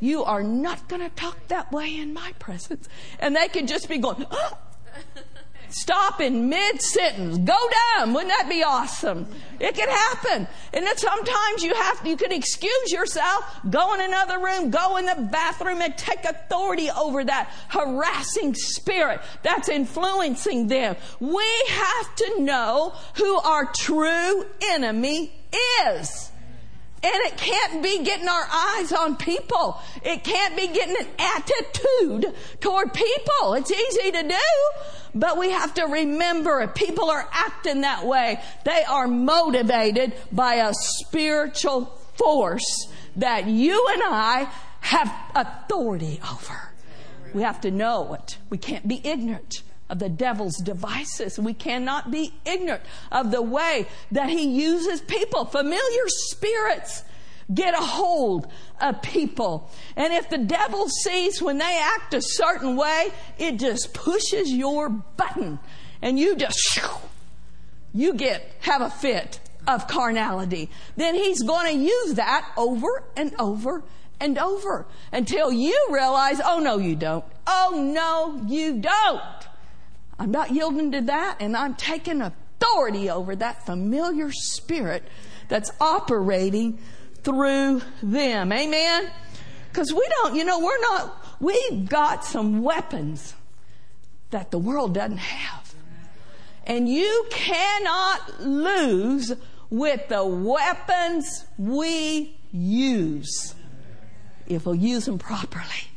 You 0.00 0.24
are 0.24 0.42
not 0.42 0.88
going 0.88 1.02
to 1.02 1.10
talk 1.10 1.48
that 1.48 1.72
way 1.72 1.96
in 1.96 2.12
my 2.12 2.32
presence. 2.38 2.88
And 3.18 3.34
they 3.34 3.48
could 3.48 3.68
just 3.68 3.88
be 3.88 3.98
going, 3.98 4.26
oh! 4.30 4.58
stop 5.70 6.20
in 6.20 6.48
mid 6.48 6.80
sentence, 6.80 7.38
go 7.38 7.56
down. 7.96 8.12
Wouldn't 8.12 8.30
that 8.30 8.48
be 8.48 8.62
awesome? 8.62 9.26
It 9.60 9.74
can 9.74 9.88
happen. 9.88 10.46
And 10.72 10.86
then 10.86 10.96
sometimes 10.96 11.62
you 11.62 11.74
have, 11.74 12.06
you 12.06 12.16
can 12.16 12.32
excuse 12.32 12.92
yourself, 12.92 13.44
go 13.68 13.94
in 13.94 14.00
another 14.00 14.38
room, 14.38 14.70
go 14.70 14.96
in 14.96 15.06
the 15.06 15.28
bathroom 15.30 15.80
and 15.82 15.96
take 15.96 16.24
authority 16.24 16.90
over 16.90 17.24
that 17.24 17.52
harassing 17.68 18.54
spirit 18.54 19.20
that's 19.42 19.68
influencing 19.68 20.68
them. 20.68 20.96
We 21.20 21.64
have 21.68 22.16
to 22.16 22.42
know 22.42 22.94
who 23.16 23.38
our 23.38 23.66
true 23.66 24.46
enemy 24.70 25.32
is. 25.86 26.30
And 27.02 27.14
it 27.14 27.36
can't 27.36 27.82
be 27.82 28.02
getting 28.02 28.28
our 28.28 28.48
eyes 28.50 28.92
on 28.92 29.16
people. 29.16 29.80
It 30.02 30.24
can't 30.24 30.56
be 30.56 30.66
getting 30.66 30.96
an 30.96 31.06
attitude 31.18 32.34
toward 32.60 32.92
people. 32.92 33.54
It's 33.54 33.70
easy 33.70 34.10
to 34.10 34.22
do, 34.22 34.80
but 35.14 35.38
we 35.38 35.50
have 35.50 35.74
to 35.74 35.84
remember 35.84 36.60
if 36.60 36.74
people 36.74 37.08
are 37.08 37.28
acting 37.30 37.82
that 37.82 38.04
way, 38.04 38.40
they 38.64 38.82
are 38.84 39.06
motivated 39.06 40.14
by 40.32 40.54
a 40.56 40.72
spiritual 40.74 41.86
force 42.14 42.88
that 43.16 43.46
you 43.46 43.86
and 43.92 44.02
I 44.04 44.50
have 44.80 45.12
authority 45.34 46.20
over. 46.32 46.72
We 47.32 47.42
have 47.42 47.60
to 47.60 47.70
know 47.70 48.14
it. 48.14 48.38
We 48.50 48.58
can't 48.58 48.88
be 48.88 49.00
ignorant 49.04 49.62
of 49.88 49.98
the 49.98 50.08
devil's 50.08 50.56
devices. 50.56 51.38
We 51.38 51.54
cannot 51.54 52.10
be 52.10 52.32
ignorant 52.44 52.82
of 53.10 53.30
the 53.30 53.42
way 53.42 53.86
that 54.12 54.28
he 54.28 54.48
uses 54.48 55.00
people. 55.00 55.44
Familiar 55.44 56.04
spirits 56.06 57.04
get 57.52 57.74
a 57.74 57.82
hold 57.82 58.46
of 58.80 59.00
people. 59.02 59.70
And 59.96 60.12
if 60.12 60.28
the 60.28 60.38
devil 60.38 60.88
sees 60.88 61.40
when 61.40 61.58
they 61.58 61.80
act 61.82 62.14
a 62.14 62.20
certain 62.22 62.76
way, 62.76 63.08
it 63.38 63.58
just 63.58 63.94
pushes 63.94 64.52
your 64.52 64.88
button 64.90 65.58
and 66.02 66.18
you 66.18 66.36
just, 66.36 66.80
you 67.92 68.14
get, 68.14 68.50
have 68.60 68.82
a 68.82 68.90
fit 68.90 69.40
of 69.66 69.88
carnality. 69.88 70.70
Then 70.96 71.14
he's 71.14 71.42
going 71.42 71.72
to 71.74 71.82
use 71.82 72.14
that 72.14 72.50
over 72.56 73.04
and 73.16 73.34
over 73.38 73.82
and 74.20 74.38
over 74.38 74.86
until 75.12 75.52
you 75.52 75.88
realize, 75.90 76.40
oh 76.44 76.60
no, 76.60 76.78
you 76.78 76.96
don't. 76.96 77.24
Oh 77.46 77.92
no, 77.94 78.44
you 78.46 78.80
don't. 78.80 79.47
I'm 80.18 80.30
not 80.30 80.50
yielding 80.50 80.92
to 80.92 81.00
that 81.02 81.36
and 81.40 81.56
I'm 81.56 81.74
taking 81.74 82.20
authority 82.20 83.08
over 83.08 83.36
that 83.36 83.64
familiar 83.64 84.30
spirit 84.32 85.04
that's 85.48 85.70
operating 85.80 86.78
through 87.22 87.82
them. 88.02 88.52
Amen? 88.52 89.10
Because 89.70 89.92
we 89.92 90.06
don't, 90.22 90.34
you 90.34 90.44
know, 90.44 90.58
we're 90.58 90.80
not, 90.80 91.24
we've 91.40 91.88
got 91.88 92.24
some 92.24 92.62
weapons 92.62 93.34
that 94.30 94.50
the 94.50 94.58
world 94.58 94.94
doesn't 94.94 95.18
have. 95.18 95.74
And 96.66 96.88
you 96.88 97.26
cannot 97.30 98.40
lose 98.40 99.32
with 99.70 100.08
the 100.08 100.24
weapons 100.24 101.44
we 101.56 102.36
use 102.52 103.54
if 104.46 104.66
we'll 104.66 104.74
use 104.74 105.06
them 105.06 105.18
properly. 105.18 105.88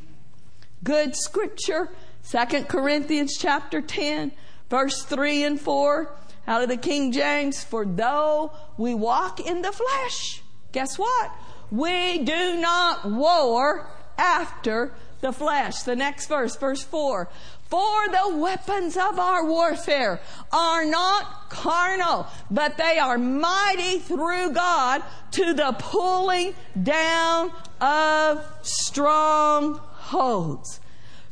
Good 0.83 1.15
scripture 1.15 1.89
Second 2.23 2.67
Corinthians 2.69 3.37
chapter 3.37 3.81
10, 3.81 4.31
verse 4.69 5.03
3 5.03 5.43
and 5.43 5.59
4, 5.59 6.15
out 6.47 6.63
of 6.63 6.69
the 6.69 6.77
King 6.77 7.11
James, 7.11 7.63
for 7.63 7.85
though 7.85 8.51
we 8.77 8.93
walk 8.93 9.39
in 9.39 9.61
the 9.61 9.71
flesh, 9.71 10.41
guess 10.71 10.97
what? 10.97 11.31
We 11.71 12.19
do 12.19 12.57
not 12.57 13.09
war 13.09 13.87
after 14.17 14.93
the 15.21 15.31
flesh. 15.31 15.83
The 15.83 15.95
next 15.95 16.27
verse, 16.27 16.55
verse 16.55 16.83
4. 16.83 17.29
For 17.69 18.07
the 18.09 18.35
weapons 18.37 18.97
of 18.97 19.17
our 19.17 19.45
warfare 19.45 20.19
are 20.51 20.83
not 20.83 21.49
carnal, 21.49 22.27
but 22.49 22.75
they 22.77 22.99
are 22.99 23.17
mighty 23.17 23.99
through 23.99 24.51
God 24.51 25.01
to 25.31 25.53
the 25.53 25.73
pulling 25.79 26.53
down 26.83 27.53
of 27.79 28.45
strongholds. 28.61 29.79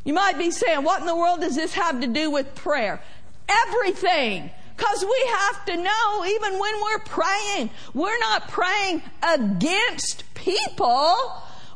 You 0.06 0.14
might 0.14 0.38
be 0.38 0.50
saying, 0.50 0.84
what 0.84 1.02
in 1.02 1.06
the 1.06 1.16
world 1.16 1.42
does 1.42 1.56
this 1.56 1.74
have 1.74 2.02
to 2.02 2.08
do 2.08 2.32
with 2.32 2.56
prayer? 2.56 3.02
Everything. 3.48 4.50
Because 4.76 5.04
we 5.04 5.26
have 5.28 5.66
to 5.66 5.76
know, 5.76 6.26
even 6.26 6.58
when 6.58 6.82
we're 6.82 7.00
praying, 7.00 7.70
we're 7.94 8.18
not 8.20 8.48
praying 8.48 9.04
against 9.22 10.24
people. 10.36 11.16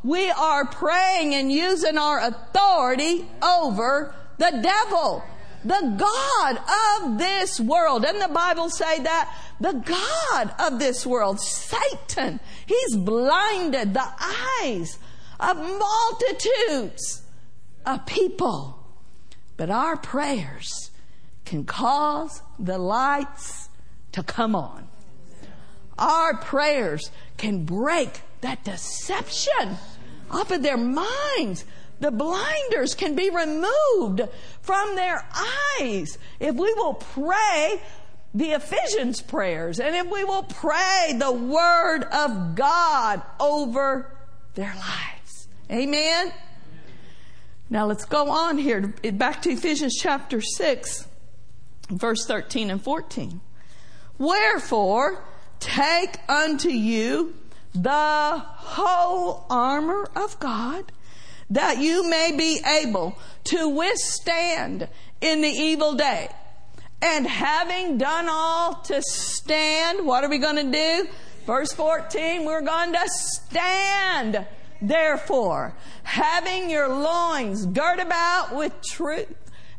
We 0.03 0.31
are 0.31 0.65
praying 0.65 1.35
and 1.35 1.51
using 1.51 1.97
our 1.97 2.19
authority 2.21 3.25
over 3.41 4.15
the 4.37 4.59
devil. 4.63 5.23
the 5.63 5.95
God 5.97 6.59
of 7.03 7.17
this 7.17 7.59
world. 7.59 8.03
Doesn't 8.03 8.19
the 8.19 8.33
Bible 8.33 8.69
say 8.69 8.99
that? 8.99 9.35
The 9.59 9.73
God 9.73 10.53
of 10.59 10.79
this 10.79 11.05
world, 11.05 11.39
Satan, 11.39 12.39
he's 12.65 12.95
blinded 12.97 13.93
the 13.93 14.07
eyes 14.61 14.97
of 15.39 15.57
multitudes 15.57 17.21
of 17.85 18.05
people. 18.05 18.79
But 19.57 19.69
our 19.69 19.97
prayers 19.97 20.91
can 21.45 21.65
cause 21.65 22.41
the 22.57 22.77
lights 22.77 23.69
to 24.13 24.23
come 24.23 24.55
on. 24.55 24.87
Our 25.97 26.37
prayers 26.37 27.11
can 27.37 27.65
break 27.65 28.21
that 28.41 28.63
deception 28.63 29.77
off 30.31 30.51
of 30.51 30.63
their 30.63 30.77
minds. 30.77 31.65
The 31.99 32.11
blinders 32.11 32.95
can 32.95 33.15
be 33.15 33.29
removed 33.29 34.21
from 34.61 34.95
their 34.95 35.25
eyes 35.79 36.17
if 36.39 36.55
we 36.55 36.73
will 36.73 36.95
pray 36.95 37.81
the 38.33 38.51
Ephesians 38.51 39.21
prayers 39.21 39.79
and 39.79 39.95
if 39.95 40.11
we 40.11 40.23
will 40.23 40.43
pray 40.43 41.15
the 41.17 41.31
Word 41.31 42.03
of 42.05 42.55
God 42.55 43.21
over 43.39 44.11
their 44.55 44.73
lives. 44.75 45.47
Amen. 45.71 46.33
Now 47.73 47.87
let's 47.87 48.05
go 48.05 48.29
on 48.29 48.59
here 48.59 48.93
back 49.13 49.41
to 49.41 49.49
Ephesians 49.49 49.95
chapter 49.99 50.41
6, 50.41 51.07
verse 51.89 52.23
13 52.27 52.69
and 52.69 52.79
14. 52.79 53.41
Wherefore, 54.19 55.25
take 55.59 56.19
unto 56.29 56.69
you 56.69 57.33
the 57.73 57.89
whole 57.89 59.47
armor 59.49 60.07
of 60.15 60.39
God 60.39 60.91
that 61.49 61.79
you 61.79 62.07
may 62.07 62.37
be 62.37 62.61
able 62.63 63.17
to 63.45 63.67
withstand 63.67 64.87
in 65.19 65.41
the 65.41 65.49
evil 65.49 65.95
day. 65.95 66.29
And 67.01 67.25
having 67.25 67.97
done 67.97 68.27
all 68.29 68.75
to 68.83 69.01
stand, 69.01 70.05
what 70.05 70.23
are 70.23 70.29
we 70.29 70.37
going 70.37 70.57
to 70.57 70.71
do? 70.71 71.09
Verse 71.47 71.73
14, 71.73 72.45
we're 72.45 72.61
going 72.61 72.93
to 72.93 73.07
stand. 73.07 74.45
Therefore, 74.83 75.73
having 76.03 76.69
your 76.69 76.89
loins 76.89 77.65
girt 77.65 77.99
about 77.99 78.53
with 78.53 78.73
truth 78.83 79.33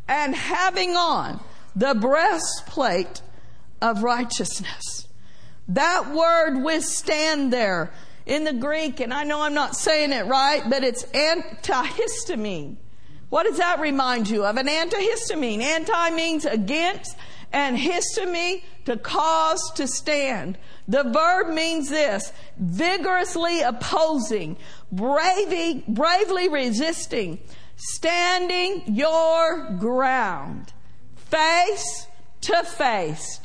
and 0.09 0.35
having 0.35 0.97
on 0.97 1.41
the 1.77 1.95
breastplate 1.95 3.21
of 3.83 4.03
righteousness. 4.03 5.07
That 5.69 6.15
word 6.15 6.65
withstand 6.65 7.53
there 7.53 7.93
in 8.25 8.45
the 8.45 8.55
Greek, 8.55 9.01
and 9.01 9.13
I 9.13 9.25
know 9.25 9.43
I'm 9.43 9.53
not 9.53 9.77
saying 9.77 10.13
it 10.13 10.25
right, 10.25 10.63
but 10.69 10.83
it's 10.83 11.05
antihistamine. 11.05 12.77
What 13.29 13.45
does 13.45 13.59
that 13.59 13.81
remind 13.81 14.31
you 14.31 14.45
of? 14.45 14.57
An 14.57 14.69
antihistamine. 14.69 15.61
Anti 15.61 16.11
means 16.11 16.47
against, 16.47 17.17
and 17.55 17.79
histamine 17.79 18.63
to 18.85 18.97
cause 18.97 19.71
to 19.77 19.87
stand. 19.87 20.59
The 20.89 21.05
verb 21.05 21.55
means 21.55 21.89
this 21.89 22.33
vigorously 22.59 23.61
opposing, 23.63 24.57
bravely, 24.91 25.85
bravely 25.87 26.49
resisting, 26.49 27.39
standing 27.77 28.83
your 28.89 29.71
ground, 29.79 30.73
face 31.15 32.09
to 32.41 32.65
face 32.65 33.41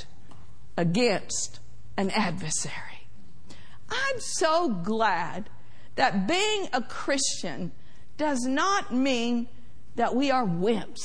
against 0.76 1.60
an 1.95 2.10
adversary. 2.10 3.08
I'm 3.91 4.19
so 4.19 4.69
glad 4.69 5.52
that 5.95 6.28
being 6.28 6.67
a 6.74 6.82
Christian 6.82 7.72
does 8.17 8.41
not 8.41 8.91
mean 8.91 9.48
that 9.95 10.15
we 10.15 10.32
are 10.32 10.45
wimps. 10.45 10.98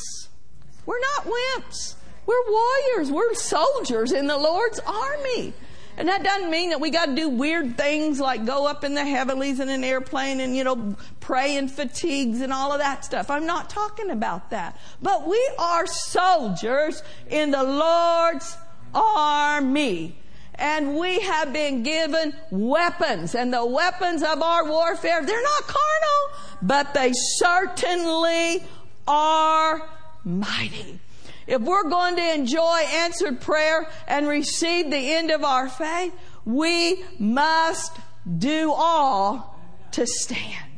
We're 0.87 1.01
not 1.01 1.27
wimps. 1.27 1.97
We're 2.27 2.51
warriors. 2.51 3.11
We're 3.11 3.35
soldiers 3.35 4.13
in 4.13 4.27
the 4.27 4.39
Lord's 4.39 4.81
army. 4.81 5.53
And 5.97 6.09
that 6.09 6.25
doesn't 6.25 6.51
mean 6.51 6.71
that 6.71 6.81
we 6.81 6.91
got 6.91 7.07
to 7.07 7.15
do 7.15 7.29
weird 7.29 7.77
things 7.77 8.19
like 8.19 8.45
go 8.45 8.67
up 8.67 8.83
in 8.83 8.95
the 8.95 9.05
heavenlies 9.05 9.61
in 9.61 9.69
an 9.69 9.85
airplane 9.85 10.41
and, 10.41 10.57
you 10.57 10.65
know, 10.65 10.97
pray 11.21 11.57
in 11.57 11.69
fatigues 11.69 12.41
and 12.41 12.53
all 12.53 12.73
of 12.73 12.81
that 12.81 13.05
stuff. 13.05 13.31
I'm 13.31 13.47
not 13.47 13.71
talking 13.71 14.11
about 14.11 14.51
that. 14.51 14.77
But 15.01 15.29
we 15.29 15.51
are 15.57 15.87
soldiers 15.87 17.03
in 17.29 17.53
the 17.53 17.63
Lord's 17.63 18.57
army 18.93 20.17
and 20.57 20.97
we 20.97 21.21
have 21.21 21.53
been 21.53 21.83
given 21.83 22.35
weapons 22.51 23.35
and 23.35 23.53
the 23.53 23.65
weapons 23.65 24.23
of 24.23 24.41
our 24.41 24.65
warfare 24.65 25.25
they're 25.25 25.43
not 25.43 25.63
carnal 25.63 26.41
but 26.63 26.95
they 26.95 27.13
certainly 27.13 28.63
are 29.09 29.89
mighty 30.25 31.01
if 31.47 31.61
we're 31.61 31.89
going 31.89 32.17
to 32.17 32.35
enjoy 32.35 32.79
answered 32.93 33.41
prayer 33.41 33.89
and 34.07 34.27
receive 34.29 34.91
the 34.91 35.13
end 35.15 35.31
of 35.31 35.45
our 35.45 35.69
faith 35.69 36.15
we 36.45 37.03
must 37.19 37.97
do 38.39 38.73
all 38.73 39.59
to 39.93 40.07
stand 40.07 40.75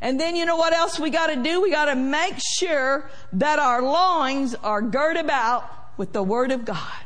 and 0.00 0.18
then 0.18 0.34
you 0.34 0.46
know 0.46 0.56
what 0.56 0.72
else 0.72 0.98
we 0.98 1.10
got 1.10 1.26
to 1.26 1.36
do? 1.36 1.60
We 1.60 1.70
got 1.70 1.86
to 1.86 1.94
make 1.94 2.36
sure 2.38 3.10
that 3.34 3.58
our 3.58 3.82
loins 3.82 4.54
are 4.54 4.80
girt 4.80 5.16
about 5.16 5.70
with 5.98 6.12
the 6.12 6.22
Word 6.22 6.52
of 6.52 6.64
God 6.64 7.04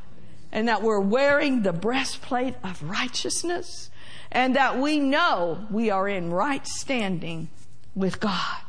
and 0.52 0.68
that 0.68 0.82
we're 0.82 1.00
wearing 1.00 1.62
the 1.62 1.72
breastplate 1.72 2.54
of 2.62 2.82
righteousness 2.82 3.90
and 4.30 4.54
that 4.54 4.78
we 4.78 5.00
know 5.00 5.66
we 5.70 5.90
are 5.90 6.08
in 6.08 6.30
right 6.32 6.64
standing 6.66 7.48
with 7.96 8.20
God. 8.20 8.60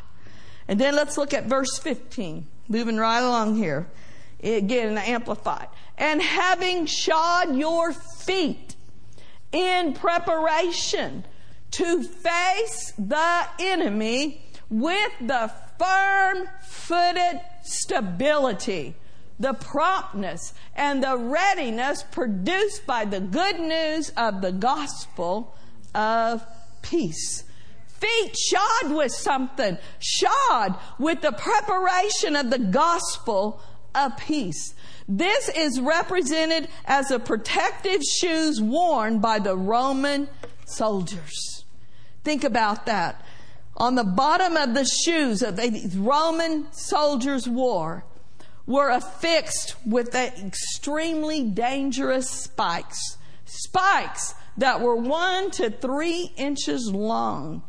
And 0.67 0.79
then 0.79 0.95
let's 0.95 1.17
look 1.17 1.33
at 1.33 1.45
verse 1.45 1.77
15, 1.77 2.47
moving 2.67 2.97
right 2.97 3.19
along 3.19 3.57
here. 3.57 3.87
Again, 4.45 4.97
amplified. 4.97 5.67
And 5.97 6.21
having 6.21 6.85
shod 6.85 7.55
your 7.55 7.91
feet 7.91 8.75
in 9.51 9.93
preparation 9.93 11.25
to 11.71 12.03
face 12.03 12.93
the 12.97 13.47
enemy 13.59 14.45
with 14.69 15.11
the 15.19 15.51
firm 15.77 16.47
footed 16.61 17.41
stability 17.63 18.95
the 19.39 19.53
promptness 19.53 20.53
and 20.75 21.03
the 21.03 21.17
readiness 21.17 22.03
produced 22.03 22.85
by 22.85 23.05
the 23.05 23.19
good 23.19 23.59
news 23.59 24.11
of 24.15 24.41
the 24.41 24.51
gospel 24.51 25.55
of 25.93 26.45
peace. 26.81 27.43
Feet 27.87 28.37
shod 28.37 28.93
with 28.93 29.11
something, 29.11 29.77
shod 29.99 30.75
with 30.99 31.21
the 31.21 31.31
preparation 31.31 32.35
of 32.35 32.49
the 32.49 32.59
gospel 32.59 33.61
of 33.95 34.17
peace. 34.17 34.73
This 35.07 35.49
is 35.49 35.79
represented 35.79 36.67
as 36.85 37.09
the 37.09 37.19
protective 37.19 38.01
shoes 38.03 38.61
worn 38.61 39.19
by 39.19 39.39
the 39.39 39.55
Roman 39.55 40.27
soldiers. 40.65 41.63
Think 42.23 42.43
about 42.43 42.85
that. 42.87 43.23
On 43.77 43.95
the 43.95 44.03
bottom 44.03 44.55
of 44.55 44.73
the 44.73 44.85
shoes 44.85 45.41
that 45.41 45.57
the 45.57 45.91
Roman 45.95 46.71
soldiers 46.71 47.47
wore, 47.47 48.05
were 48.65 48.89
affixed 48.89 49.75
with 49.85 50.11
the 50.11 50.33
extremely 50.45 51.43
dangerous 51.43 52.29
spikes. 52.29 53.17
Spikes 53.45 54.33
that 54.57 54.81
were 54.81 54.95
one 54.95 55.51
to 55.51 55.69
three 55.69 56.31
inches 56.35 56.89
long. 56.91 57.61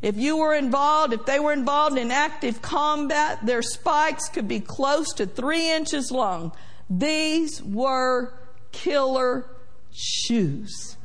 If 0.00 0.16
you 0.16 0.36
were 0.36 0.54
involved, 0.54 1.12
if 1.12 1.26
they 1.26 1.40
were 1.40 1.52
involved 1.52 1.98
in 1.98 2.10
active 2.10 2.62
combat, 2.62 3.44
their 3.44 3.62
spikes 3.62 4.28
could 4.28 4.46
be 4.46 4.60
close 4.60 5.12
to 5.14 5.26
three 5.26 5.70
inches 5.70 6.10
long. 6.10 6.52
These 6.88 7.62
were 7.62 8.32
killer 8.70 9.46
shoes. 9.92 10.96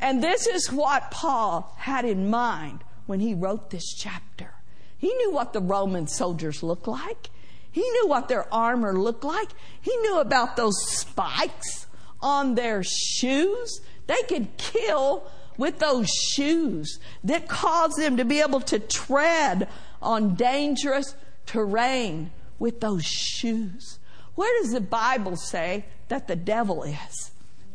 And 0.00 0.22
this 0.22 0.46
is 0.46 0.70
what 0.72 1.10
Paul 1.10 1.74
had 1.78 2.04
in 2.04 2.28
mind 2.28 2.80
when 3.06 3.20
he 3.20 3.34
wrote 3.34 3.70
this 3.70 3.94
chapter. 3.94 4.52
He 4.98 5.12
knew 5.14 5.32
what 5.32 5.52
the 5.52 5.60
Roman 5.60 6.06
soldiers 6.06 6.62
looked 6.62 6.88
like. 6.88 7.30
He 7.70 7.82
knew 7.82 8.08
what 8.08 8.28
their 8.28 8.52
armor 8.52 8.98
looked 8.98 9.24
like. 9.24 9.48
He 9.80 9.96
knew 9.98 10.18
about 10.18 10.56
those 10.56 10.74
spikes 10.90 11.86
on 12.20 12.54
their 12.54 12.82
shoes. 12.82 13.80
They 14.06 14.22
could 14.28 14.56
kill 14.56 15.30
with 15.56 15.78
those 15.78 16.08
shoes 16.08 16.98
that 17.24 17.48
caused 17.48 17.98
them 17.98 18.16
to 18.16 18.24
be 18.24 18.40
able 18.40 18.60
to 18.60 18.78
tread 18.78 19.68
on 20.02 20.34
dangerous 20.34 21.14
terrain 21.46 22.30
with 22.58 22.80
those 22.80 23.04
shoes. 23.04 23.98
Where 24.34 24.62
does 24.62 24.72
the 24.72 24.80
Bible 24.80 25.36
say 25.36 25.86
that 26.08 26.28
the 26.28 26.36
devil 26.36 26.82
is? 26.82 27.30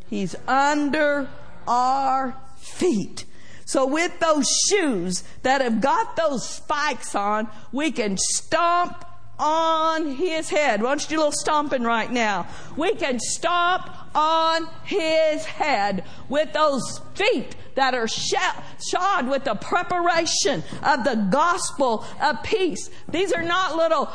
He's 0.08 0.36
under 0.46 1.28
our 1.66 2.36
feet. 2.58 3.24
So 3.64 3.86
with 3.86 4.18
those 4.20 4.46
shoes 4.68 5.24
that 5.42 5.60
have 5.60 5.80
got 5.80 6.16
those 6.16 6.48
spikes 6.48 7.14
on, 7.14 7.48
we 7.72 7.90
can 7.90 8.18
stomp 8.18 9.04
on 9.42 10.06
his 10.12 10.48
head. 10.48 10.80
Why 10.80 10.90
don't 10.90 11.02
you 11.02 11.08
do 11.08 11.16
a 11.16 11.18
little 11.18 11.32
stomping 11.32 11.82
right 11.82 12.10
now? 12.10 12.46
We 12.76 12.94
can 12.94 13.18
stomp 13.18 13.90
on 14.14 14.68
his 14.84 15.44
head 15.44 16.04
with 16.28 16.52
those 16.52 17.00
feet 17.14 17.56
that 17.74 17.94
are 17.94 18.06
shod 18.06 19.28
with 19.28 19.44
the 19.44 19.56
preparation 19.56 20.62
of 20.84 21.02
the 21.02 21.26
gospel 21.30 22.06
of 22.22 22.42
peace. 22.44 22.88
These 23.08 23.32
are 23.32 23.42
not 23.42 23.74
little 23.74 24.08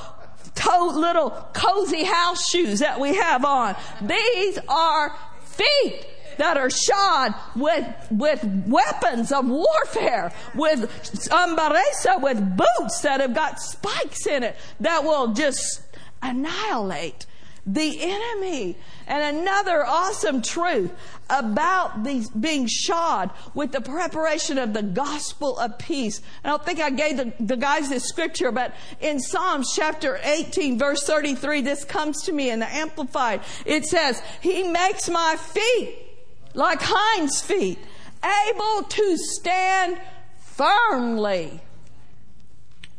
toe, 0.56 0.92
little 0.96 1.32
cozy 1.54 2.06
house 2.06 2.50
shoes 2.50 2.80
that 2.80 3.00
we 3.00 3.16
have 3.16 3.44
on. 3.44 3.76
These 4.02 4.60
are 4.70 5.14
feet 5.42 6.06
that 6.38 6.58
are 6.58 6.70
shod 6.70 7.34
with, 7.56 7.86
with 8.12 8.44
weapons 8.68 9.32
of 9.32 9.48
warfare, 9.48 10.32
with 10.56 10.82
ambaresa, 11.30 12.22
with 12.22 12.58
boots 12.58 13.02
that 13.02 13.22
have 13.22 13.34
got 13.34 13.60
spikes 13.60 14.28
in 14.28 14.44
it 14.44 14.56
that 14.80 15.04
will 15.04 15.34
just 15.34 15.82
annihilate 16.22 17.26
the 17.68 18.00
enemy. 18.02 18.78
And 19.08 19.38
another 19.38 19.86
awesome 19.86 20.42
truth 20.42 20.92
about 21.30 22.04
these 22.04 22.30
being 22.30 22.68
shod 22.68 23.32
with 23.54 23.74
the 23.74 23.82
preparation 23.82 24.58
of 24.58 24.74
the 24.74 24.84
gospel 24.84 25.58
of 25.60 25.78
peace. 25.78 26.22
I 26.44 26.50
don't 26.50 26.66
think 26.66 26.80
I 26.80 26.90
gave 26.90 27.18
the, 27.18 27.34
the 27.40 27.58
guys 27.58 27.90
this 27.90 28.06
scripture, 28.06 28.52
but 28.52 28.74
in 29.02 29.20
Psalms 29.20 29.74
chapter 29.76 30.20
18 30.24 30.80
verse 30.80 31.04
33, 31.04 31.62
this 31.62 31.84
comes 31.84 32.24
to 32.24 32.32
me 32.32 32.50
in 32.50 32.60
the 32.60 32.74
Amplified. 32.74 33.42
It 33.66 33.86
says, 33.86 34.22
He 34.42 34.64
makes 34.64 35.10
my 35.10 35.36
feet 35.38 36.07
like 36.58 36.80
hinds 36.82 37.40
feet, 37.40 37.78
able 38.50 38.84
to 38.90 39.16
stand 39.16 39.98
firmly 40.40 41.62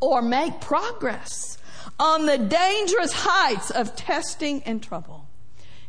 or 0.00 0.22
make 0.22 0.60
progress 0.60 1.58
on 1.98 2.24
the 2.24 2.38
dangerous 2.38 3.12
heights 3.12 3.70
of 3.70 3.96
testing 3.96 4.62
and 4.62 4.80
trouble. 4.80 5.26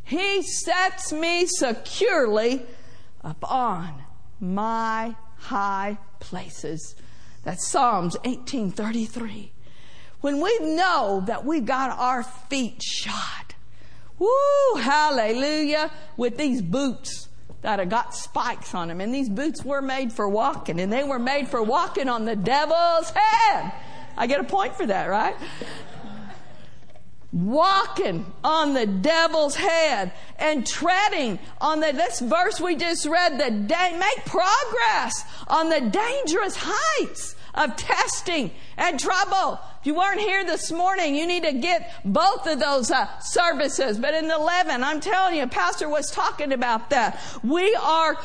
He 0.04 0.42
sets 0.42 1.14
me 1.14 1.46
securely 1.46 2.64
upon 3.22 4.04
my 4.40 5.16
high 5.38 6.00
places. 6.20 6.96
That's 7.44 7.68
Psalms 7.68 8.16
1833. 8.24 9.52
When 10.22 10.42
we 10.42 10.60
know 10.60 11.24
that 11.28 11.46
we've 11.46 11.66
got 11.66 11.92
our 11.92 12.24
feet 12.24 12.82
shod, 12.82 13.54
woo, 14.18 14.82
hallelujah, 14.82 15.92
with 16.18 16.38
these 16.38 16.64
boots 16.64 17.29
that 17.62 17.80
have 17.80 17.90
got 17.90 18.16
spikes 18.16 18.74
on 18.74 18.88
them. 18.88 19.02
And 19.02 19.14
these 19.14 19.30
boots 19.30 19.64
were 19.64 19.82
made 19.82 20.14
for 20.14 20.28
walking, 20.28 20.80
and 20.80 20.92
they 20.92 21.04
were 21.04 21.20
made 21.20 21.48
for 21.48 21.62
walking 21.62 22.10
on 22.10 22.26
the 22.26 22.36
devil's 22.36 23.10
head. 23.10 23.74
I 24.18 24.28
get 24.28 24.40
a 24.40 24.44
point 24.44 24.76
for 24.76 24.86
that, 24.86 25.06
right? 25.06 25.36
walking 27.32 28.26
on 28.44 28.74
the 28.74 28.88
devil's 28.88 29.56
head 29.56 30.12
and 30.40 30.66
treading 30.66 31.38
on 31.62 31.80
the 31.80 31.92
this 31.92 32.20
verse 32.20 32.60
we 32.60 32.76
just 32.76 33.06
read 33.06 33.40
the 33.40 33.52
day 33.52 33.96
make 34.00 34.26
progress 34.26 35.24
on 35.48 35.70
the 35.70 35.80
dangerous 35.80 36.56
heights 36.58 37.36
of 37.56 37.76
testing 37.76 38.52
and 38.78 39.00
trouble. 39.00 39.60
If 39.80 39.88
you 39.88 39.96
weren't 39.96 40.20
here 40.20 40.44
this 40.44 40.72
morning 40.72 41.16
you 41.16 41.26
need 41.26 41.44
to 41.44 41.54
get 41.54 41.92
both 42.06 42.48
of 42.48 42.60
those 42.60 42.92
uh, 42.92 43.08
services. 43.20 43.98
But 43.98 44.14
in 44.14 44.28
the 44.28 44.36
11 44.36 44.84
i'm 44.84 45.00
telling 45.00 45.36
you 45.36 45.48
pastor 45.48 45.90
was 45.90 46.12
talking 46.12 46.52
about 46.52 46.90
that. 46.90 47.20
We 47.44 47.76
are 47.76 48.18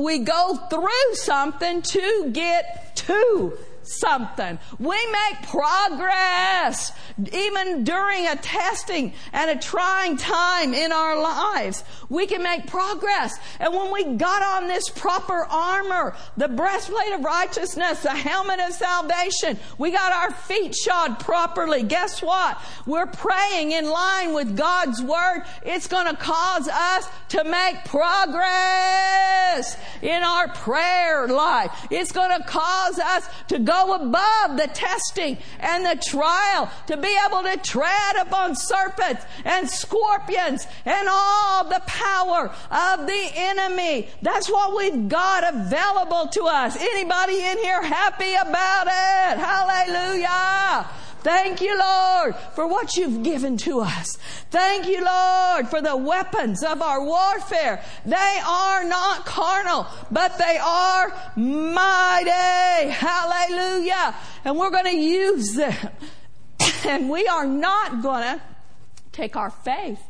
we 0.00 0.18
go 0.18 0.56
through 0.70 1.14
something 1.14 1.82
to 1.82 2.30
get 2.32 2.96
to 2.96 3.56
something. 3.84 4.58
We 4.78 4.96
make 5.12 5.48
progress 5.48 6.92
even 7.32 7.84
during 7.84 8.26
a 8.26 8.36
testing 8.36 9.12
and 9.32 9.50
a 9.50 9.56
trying 9.60 10.16
time 10.16 10.74
in 10.74 10.92
our 10.92 11.20
lives. 11.20 11.84
We 12.08 12.26
can 12.26 12.42
make 12.42 12.66
progress. 12.66 13.38
And 13.58 13.74
when 13.74 13.92
we 13.92 14.16
got 14.16 14.42
on 14.42 14.68
this 14.68 14.88
proper 14.88 15.44
armor, 15.44 16.14
the 16.36 16.48
breastplate 16.48 17.12
of 17.12 17.24
righteousness, 17.24 18.02
the 18.02 18.10
helmet 18.10 18.60
of 18.60 18.72
salvation, 18.72 19.58
we 19.78 19.90
got 19.90 20.12
our 20.12 20.32
feet 20.32 20.74
shod 20.74 21.18
properly. 21.20 21.82
Guess 21.82 22.22
what? 22.22 22.60
We're 22.86 23.06
praying 23.06 23.72
in 23.72 23.88
line 23.88 24.34
with 24.34 24.56
God's 24.56 25.02
word. 25.02 25.44
It's 25.64 25.86
going 25.86 26.06
to 26.06 26.16
cause 26.16 26.68
us 26.68 27.08
to 27.30 27.44
make 27.44 27.84
progress 27.86 29.76
in 30.02 30.22
our 30.22 30.48
prayer 30.48 31.28
life. 31.28 31.86
It's 31.90 32.12
going 32.12 32.38
to 32.38 32.46
cause 32.46 32.98
us 32.98 33.28
to 33.48 33.58
go 33.58 33.71
go 33.72 33.94
above 33.94 34.56
the 34.56 34.68
testing 34.74 35.38
and 35.60 35.84
the 35.84 35.96
trial 36.04 36.70
to 36.86 36.96
be 36.96 37.16
able 37.26 37.42
to 37.42 37.56
tread 37.58 38.16
upon 38.20 38.54
serpents 38.54 39.24
and 39.44 39.68
scorpions 39.68 40.66
and 40.84 41.08
all 41.10 41.64
the 41.64 41.80
power 41.86 42.52
of 42.70 43.06
the 43.06 43.30
enemy. 43.34 44.08
That's 44.20 44.50
what 44.50 44.76
we've 44.76 45.08
got 45.08 45.54
available 45.54 46.28
to 46.28 46.42
us. 46.44 46.76
Anybody 46.76 47.40
in 47.40 47.58
here 47.58 47.82
happy 47.82 48.34
about 48.34 48.86
it? 48.86 49.38
Hallelujah. 49.38 50.86
Thank 51.22 51.60
you, 51.60 51.78
Lord, 51.78 52.34
for 52.54 52.66
what 52.66 52.96
you've 52.96 53.22
given 53.22 53.56
to 53.58 53.80
us. 53.80 54.18
Thank 54.50 54.86
you, 54.86 55.04
Lord, 55.04 55.68
for 55.68 55.80
the 55.80 55.96
weapons 55.96 56.64
of 56.64 56.82
our 56.82 57.02
warfare. 57.02 57.82
They 58.04 58.40
are 58.44 58.84
not 58.84 59.24
carnal, 59.24 59.86
but 60.10 60.36
they 60.38 60.58
are 60.58 61.12
mighty. 61.36 62.90
Hallelujah. 62.90 64.14
And 64.44 64.58
we're 64.58 64.70
going 64.70 64.86
to 64.86 64.96
use 64.96 65.54
them. 65.54 65.74
And 66.84 67.08
we 67.08 67.28
are 67.28 67.46
not 67.46 68.02
going 68.02 68.22
to 68.22 68.42
take 69.12 69.36
our 69.36 69.50
faith 69.50 70.00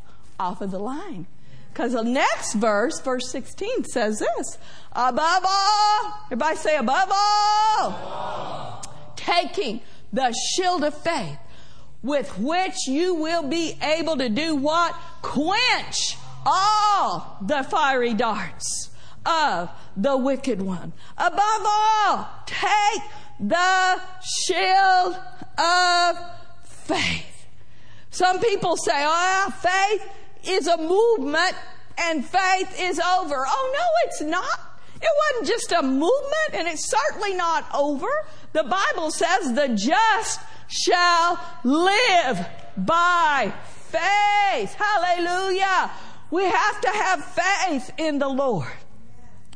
off 0.40 0.62
of 0.62 0.70
the 0.70 0.78
line. 0.78 1.26
Because 1.72 1.92
the 1.92 2.02
next 2.02 2.54
verse, 2.54 3.00
verse 3.00 3.30
16, 3.30 3.84
says 3.84 4.18
this 4.18 4.58
Above 4.92 5.44
all, 5.46 6.14
everybody 6.26 6.56
say, 6.56 6.76
above 6.76 7.10
all, 7.10 7.88
above 7.88 8.04
all. 8.04 9.14
taking 9.16 9.80
the 10.12 10.34
shield 10.54 10.84
of 10.84 10.94
faith 10.94 11.38
with 12.02 12.38
which 12.38 12.86
you 12.86 13.14
will 13.14 13.48
be 13.48 13.78
able 13.80 14.16
to 14.16 14.28
do 14.28 14.56
what? 14.56 14.94
Quench 15.22 16.16
all 16.44 17.38
the 17.42 17.62
fiery 17.62 18.14
darts 18.14 18.90
of 19.24 19.70
the 19.96 20.16
wicked 20.16 20.60
one. 20.60 20.92
Above 21.16 21.62
all, 21.64 22.28
take 22.46 23.02
the 23.38 24.00
shield 24.22 25.16
of 25.58 26.18
faith. 26.64 27.46
Some 28.10 28.40
people 28.40 28.76
say, 28.76 29.04
oh, 29.06 29.54
faith 29.60 30.08
is 30.44 30.66
a 30.66 30.76
movement 30.76 31.54
and 31.98 32.24
faith 32.24 32.76
is 32.80 32.98
over. 32.98 33.44
Oh, 33.46 33.74
no, 33.78 33.86
it's 34.06 34.22
not. 34.22 34.71
It 35.02 35.10
wasn't 35.30 35.48
just 35.48 35.72
a 35.72 35.82
movement 35.82 36.54
and 36.54 36.68
it's 36.68 36.88
certainly 36.88 37.34
not 37.34 37.66
over. 37.74 38.08
The 38.52 38.62
Bible 38.62 39.10
says 39.10 39.52
the 39.52 39.68
just 39.68 40.40
shall 40.68 41.38
live 41.64 42.46
by 42.76 43.52
faith. 43.90 44.74
Hallelujah. 44.74 45.90
We 46.30 46.44
have 46.44 46.80
to 46.80 46.88
have 46.88 47.24
faith 47.24 47.90
in 47.98 48.18
the 48.18 48.28
Lord. 48.28 48.68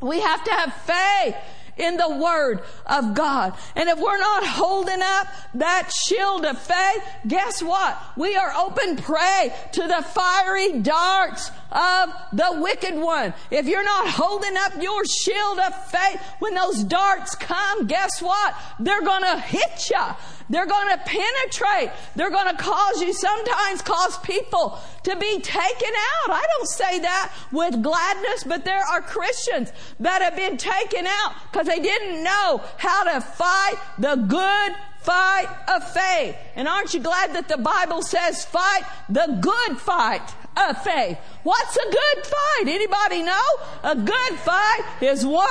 We 0.02 0.20
have 0.20 0.44
to 0.44 0.50
have 0.50 0.74
faith 0.74 1.36
in 1.76 1.96
the 1.96 2.08
Word 2.08 2.62
of 2.86 3.14
God. 3.14 3.54
And 3.74 3.88
if 3.88 3.98
we're 3.98 4.18
not 4.18 4.44
holding 4.44 5.02
up 5.02 5.26
that 5.54 5.90
shield 5.92 6.44
of 6.44 6.58
faith, 6.58 7.02
guess 7.26 7.62
what? 7.62 8.00
We 8.16 8.36
are 8.36 8.52
open 8.56 8.96
prey 8.96 9.54
to 9.72 9.82
the 9.82 10.02
fiery 10.02 10.80
darts 10.80 11.50
of 11.70 12.10
the 12.32 12.58
wicked 12.60 12.94
one. 12.94 13.34
If 13.50 13.66
you're 13.66 13.84
not 13.84 14.08
holding 14.08 14.56
up 14.56 14.80
your 14.80 15.04
shield 15.04 15.58
of 15.58 15.90
faith 15.90 16.20
when 16.38 16.54
those 16.54 16.82
darts 16.84 17.34
come, 17.34 17.86
guess 17.86 18.22
what? 18.22 18.54
They're 18.78 19.02
gonna 19.02 19.38
hit 19.40 19.90
you. 19.90 20.04
They're 20.48 20.66
going 20.66 20.88
to 20.88 20.98
penetrate. 20.98 21.90
They're 22.14 22.30
going 22.30 22.54
to 22.54 22.62
cause 22.62 23.02
you, 23.02 23.12
sometimes 23.12 23.82
cause 23.82 24.18
people 24.18 24.78
to 25.02 25.16
be 25.16 25.40
taken 25.40 25.88
out. 25.88 26.30
I 26.30 26.46
don't 26.56 26.68
say 26.68 26.98
that 27.00 27.32
with 27.52 27.82
gladness, 27.82 28.44
but 28.44 28.64
there 28.64 28.82
are 28.82 29.00
Christians 29.00 29.72
that 30.00 30.22
have 30.22 30.36
been 30.36 30.56
taken 30.56 31.06
out 31.06 31.34
because 31.50 31.66
they 31.66 31.80
didn't 31.80 32.22
know 32.22 32.62
how 32.76 33.04
to 33.04 33.20
fight 33.20 33.74
the 33.98 34.16
good 34.16 34.76
fight 35.06 35.46
of 35.68 35.88
faith. 35.92 36.36
And 36.56 36.66
aren't 36.66 36.92
you 36.92 37.00
glad 37.00 37.32
that 37.34 37.48
the 37.48 37.58
Bible 37.58 38.02
says 38.02 38.44
fight 38.44 38.82
the 39.08 39.38
good 39.40 39.78
fight 39.78 40.34
of 40.56 40.82
faith? 40.82 41.18
What's 41.44 41.76
a 41.76 41.90
good 41.90 42.26
fight? 42.26 42.64
Anybody 42.66 43.22
know? 43.22 43.48
A 43.84 43.94
good 43.94 44.38
fight 44.40 44.82
is 45.00 45.24
one 45.24 45.46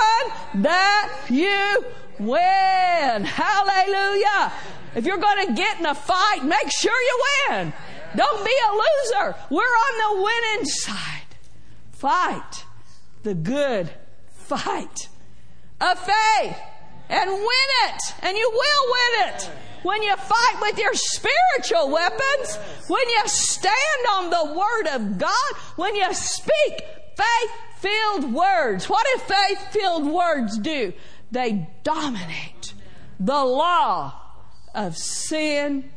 that 0.56 1.26
you 1.30 1.84
win. 2.18 3.24
Hallelujah. 3.24 4.52
If 4.94 5.04
you're 5.04 5.18
going 5.18 5.46
to 5.46 5.52
get 5.52 5.78
in 5.78 5.86
a 5.86 5.94
fight, 5.94 6.44
make 6.44 6.70
sure 6.70 6.98
you 6.98 7.24
win. 7.50 7.72
Don't 8.16 8.44
be 8.44 8.52
a 8.52 8.72
loser. 8.72 9.36
We're 9.50 9.62
on 9.62 10.16
the 10.16 10.22
winning 10.22 10.66
side. 10.66 11.36
Fight 11.92 12.64
the 13.22 13.34
good 13.34 13.90
fight 14.30 15.08
of 15.80 15.98
faith 15.98 16.58
and 17.08 17.30
win 17.30 17.68
it. 17.84 18.02
And 18.22 18.36
you 18.36 18.50
will 18.50 18.92
win 18.92 19.28
it. 19.28 19.50
When 19.82 20.02
you 20.02 20.16
fight 20.16 20.56
with 20.62 20.78
your 20.78 20.94
spiritual 20.94 21.90
weapons, 21.90 22.56
when 22.88 23.08
you 23.08 23.22
stand 23.26 23.74
on 24.12 24.30
the 24.30 24.54
Word 24.58 24.94
of 24.94 25.18
God, 25.18 25.54
when 25.76 25.94
you 25.94 26.12
speak 26.14 26.84
faith 27.16 27.50
filled 27.78 28.32
words. 28.32 28.88
What 28.88 29.06
do 29.14 29.20
faith 29.20 29.72
filled 29.72 30.06
words 30.06 30.58
do? 30.58 30.92
They 31.36 31.68
dominate 31.82 32.72
the 33.20 33.44
law 33.44 34.14
of 34.74 34.96
sin 34.96 35.90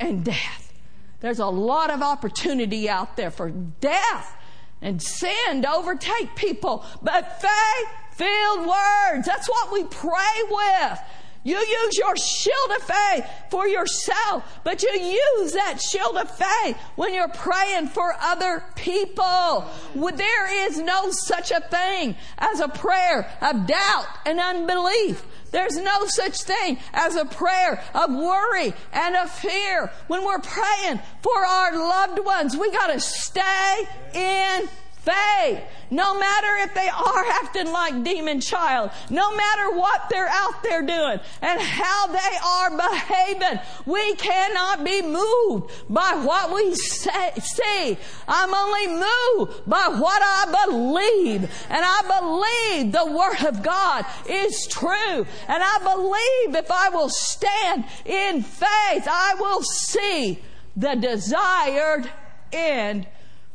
and 0.00 0.24
death. 0.24 0.72
There's 1.20 1.38
a 1.38 1.48
lot 1.48 1.90
of 1.90 2.00
opportunity 2.00 2.88
out 2.88 3.14
there 3.18 3.30
for 3.30 3.50
death 3.50 4.34
and 4.80 5.02
sin 5.02 5.60
to 5.60 5.70
overtake 5.70 6.34
people. 6.34 6.82
But 7.02 7.42
faith 7.42 7.88
filled 8.12 8.60
words, 8.60 9.26
that's 9.26 9.50
what 9.50 9.70
we 9.70 9.84
pray 9.84 10.42
with. 10.50 10.98
You 11.44 11.58
use 11.58 11.98
your 11.98 12.16
shield 12.16 12.70
of 12.74 12.82
faith 12.82 13.26
for 13.50 13.68
yourself, 13.68 14.60
but 14.64 14.82
you 14.82 14.90
use 14.90 15.52
that 15.52 15.78
shield 15.80 16.16
of 16.16 16.30
faith 16.30 16.76
when 16.96 17.12
you're 17.12 17.28
praying 17.28 17.88
for 17.88 18.16
other 18.18 18.64
people. 18.74 19.68
There 19.94 20.66
is 20.66 20.78
no 20.78 21.10
such 21.10 21.50
a 21.50 21.60
thing 21.60 22.16
as 22.38 22.60
a 22.60 22.68
prayer 22.68 23.30
of 23.42 23.66
doubt 23.66 24.06
and 24.24 24.40
unbelief. 24.40 25.22
There's 25.50 25.76
no 25.76 26.06
such 26.06 26.42
thing 26.42 26.78
as 26.94 27.14
a 27.14 27.26
prayer 27.26 27.80
of 27.94 28.10
worry 28.10 28.72
and 28.92 29.14
of 29.14 29.30
fear. 29.30 29.92
When 30.08 30.24
we're 30.24 30.40
praying 30.40 31.00
for 31.22 31.44
our 31.46 31.76
loved 31.76 32.24
ones, 32.24 32.56
we 32.56 32.72
gotta 32.72 32.98
stay 32.98 33.86
in 34.14 34.68
faith. 35.04 35.60
No 35.90 36.18
matter 36.18 36.48
if 36.60 36.74
they 36.74 36.88
are 36.88 37.24
acting 37.42 37.70
like 37.70 38.02
demon 38.02 38.40
child, 38.40 38.90
no 39.10 39.34
matter 39.36 39.76
what 39.76 40.08
they're 40.08 40.28
out 40.28 40.62
there 40.62 40.82
doing 40.82 41.20
and 41.42 41.60
how 41.60 42.06
they 42.08 42.36
are 42.44 42.70
behaving, 42.76 43.60
we 43.86 44.14
cannot 44.16 44.84
be 44.84 45.02
moved 45.02 45.70
by 45.88 46.20
what 46.24 46.54
we 46.54 46.74
say, 46.74 47.32
see. 47.40 47.96
I'm 48.26 48.54
only 48.54 48.86
moved 48.88 49.68
by 49.68 49.88
what 49.88 50.22
I 50.22 50.66
believe. 50.66 51.42
And 51.70 51.84
I 51.84 52.80
believe 52.80 52.92
the 52.92 53.06
Word 53.06 53.44
of 53.46 53.62
God 53.62 54.04
is 54.28 54.66
true. 54.66 55.26
And 55.48 55.62
I 55.62 55.78
believe 55.78 56.56
if 56.56 56.70
I 56.70 56.88
will 56.88 57.10
stand 57.10 57.84
in 58.04 58.42
faith, 58.42 59.06
I 59.06 59.36
will 59.38 59.62
see 59.62 60.40
the 60.76 60.94
desired 60.96 62.10
end 62.52 63.06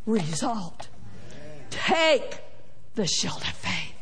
result. 0.05 0.78
Take 1.69 2.39
the 2.95 3.07
shield 3.07 3.41
of 3.41 3.49
faith. 3.49 3.95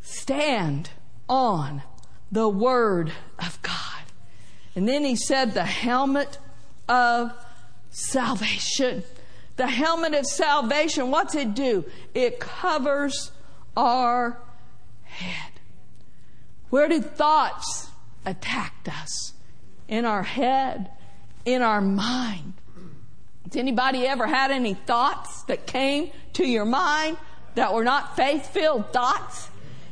Stand 0.00 0.90
on 1.28 1.82
the 2.30 2.48
Word 2.48 3.12
of 3.38 3.60
God. 3.62 3.72
And 4.74 4.88
then 4.88 5.04
he 5.04 5.16
said, 5.16 5.54
the 5.54 5.64
helmet 5.64 6.38
of 6.88 7.32
salvation. 7.90 9.02
The 9.56 9.66
helmet 9.66 10.14
of 10.14 10.26
salvation, 10.26 11.10
what's 11.10 11.34
it 11.34 11.54
do? 11.54 11.84
It 12.14 12.38
covers 12.38 13.32
our 13.76 14.38
head. 15.04 15.52
Where 16.68 16.88
do 16.88 17.00
thoughts 17.00 17.88
attack 18.26 18.74
us? 18.86 19.32
In 19.88 20.04
our 20.04 20.24
head, 20.24 20.90
in 21.44 21.62
our 21.62 21.80
mind. 21.80 22.54
Has 23.46 23.56
anybody 23.56 24.06
ever 24.06 24.26
had 24.26 24.50
any 24.50 24.74
thoughts 24.74 25.42
that 25.44 25.66
came 25.66 26.10
to 26.32 26.44
your 26.44 26.64
mind 26.64 27.16
that 27.54 27.72
were 27.72 27.84
not 27.84 28.16
faith-filled 28.16 28.92
thoughts? 28.92 29.48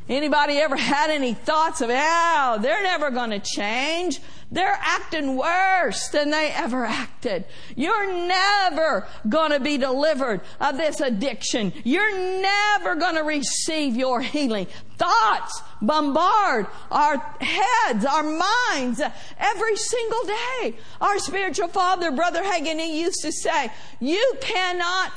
Anybody 0.09 0.59
ever 0.59 0.77
had 0.77 1.11
any 1.11 1.35
thoughts 1.35 1.81
of, 1.81 1.89
oh, 1.93 2.59
they're 2.61 2.83
never 2.83 3.11
going 3.11 3.31
to 3.31 3.39
change. 3.39 4.21
They're 4.55 4.79
acting 4.81 5.37
worse 5.37 6.09
than 6.11 6.31
they 6.31 6.53
ever 6.53 6.85
acted. 6.85 7.45
You're 7.75 8.27
never 8.29 9.05
going 9.29 9.51
to 9.51 9.59
be 9.59 9.79
delivered 9.79 10.43
of 10.61 10.77
this 10.77 11.01
addiction. 11.01 11.73
You're 11.83 12.41
never 12.41 12.95
going 12.95 13.17
to 13.17 13.25
receive 13.25 13.97
your 13.97 14.21
healing. 14.21 14.69
Thoughts 14.97 15.61
bombard 15.83 16.69
our 16.93 17.17
heads, 17.41 18.05
our 18.05 18.23
minds 18.23 19.03
every 19.39 19.77
single 19.77 20.25
day. 20.25 20.77
Our 21.01 21.19
spiritual 21.19 21.67
father, 21.67 22.13
Brother 22.13 22.45
Hagin, 22.45 22.79
he 22.79 23.01
used 23.01 23.23
to 23.23 23.33
say, 23.33 23.73
you 23.99 24.35
cannot 24.41 25.11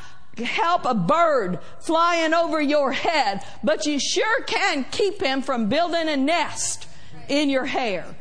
help 0.44 0.84
a 0.86 0.96
bird 0.96 1.60
flying 1.80 2.34
over 2.34 2.60
your 2.60 2.92
head, 2.92 3.44
but 3.64 3.86
you 3.86 4.00
sure 4.00 4.42
can 4.46 4.84
keep 4.90 5.22
him 5.22 5.44
from 5.44 5.70
building 5.70 6.10
a 6.10 6.18
nest 6.18 6.88
in 7.30 7.52
your 7.52 7.66
hair. 7.66 8.17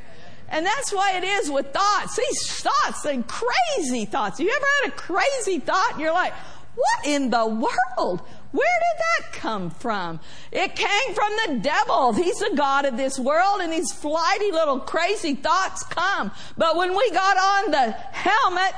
And 0.48 0.64
that's 0.64 0.92
why 0.92 1.16
it 1.16 1.24
is 1.24 1.50
with 1.50 1.72
thoughts. 1.72 2.16
These 2.16 2.61
thoughts, 2.61 3.02
they 3.02 3.22
crazy 3.22 4.04
thoughts. 4.04 4.38
You 4.38 4.48
ever 4.48 4.66
had 4.82 4.92
a 4.92 4.96
crazy 4.96 5.59
thought 5.59 5.92
and 5.92 6.00
you're 6.00 6.12
like, 6.12 6.32
what 6.76 7.06
in 7.06 7.30
the 7.30 7.46
world? 7.46 8.20
Where 8.52 8.80
did 8.80 9.32
that 9.32 9.32
come 9.32 9.70
from? 9.70 10.20
It 10.52 10.76
came 10.76 11.14
from 11.14 11.32
the 11.46 11.59
devil. 11.61 12.12
He's 12.12 12.38
the 12.38 12.52
God 12.54 12.85
of 12.85 12.96
this 12.96 13.18
world 13.18 13.61
and 13.61 13.72
these 13.72 13.92
flighty 13.92 14.52
little 14.52 14.80
crazy 14.80 15.35
thoughts 15.35 15.82
come. 15.85 16.30
But 16.56 16.76
when 16.76 16.96
we 16.96 17.11
got 17.11 17.37
on 17.37 17.70
the 17.70 17.90
helmet 17.90 18.74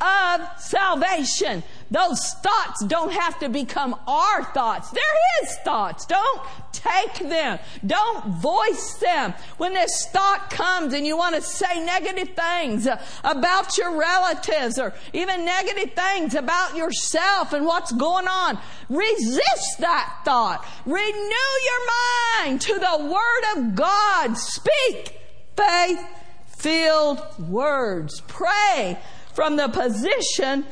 of 0.00 0.60
salvation, 0.60 1.62
those 1.92 2.18
thoughts 2.42 2.82
don't 2.86 3.12
have 3.12 3.38
to 3.40 3.50
become 3.50 3.94
our 4.08 4.44
thoughts. 4.54 4.90
They're 4.90 5.02
His 5.40 5.56
thoughts. 5.58 6.06
Don't 6.06 6.40
take 6.72 7.28
them. 7.28 7.58
Don't 7.86 8.24
voice 8.40 8.94
them. 8.94 9.34
When 9.58 9.74
this 9.74 10.08
thought 10.10 10.48
comes 10.48 10.94
and 10.94 11.06
you 11.06 11.18
want 11.18 11.34
to 11.34 11.42
say 11.42 11.84
negative 11.84 12.34
things 12.34 12.88
about 13.22 13.76
your 13.76 13.94
relatives 13.98 14.78
or 14.78 14.94
even 15.12 15.44
negative 15.44 15.92
things 15.92 16.34
about 16.34 16.74
yourself 16.76 17.52
and 17.52 17.66
what's 17.66 17.92
going 17.92 18.26
on, 18.26 18.58
resist 18.88 19.78
that 19.80 20.22
thought. 20.24 20.66
Renew 20.86 21.02
your 21.02 22.46
mind 22.46 22.60
to 22.62 22.72
the 22.72 23.04
Word 23.04 23.58
of 23.58 23.74
God. 23.74 24.38
Speak 24.38 25.20
faith 25.54 26.00
filled 26.46 27.20
words. 27.50 28.22
Pray 28.28 28.98
from 29.34 29.56
the 29.56 29.68
position 29.68 30.64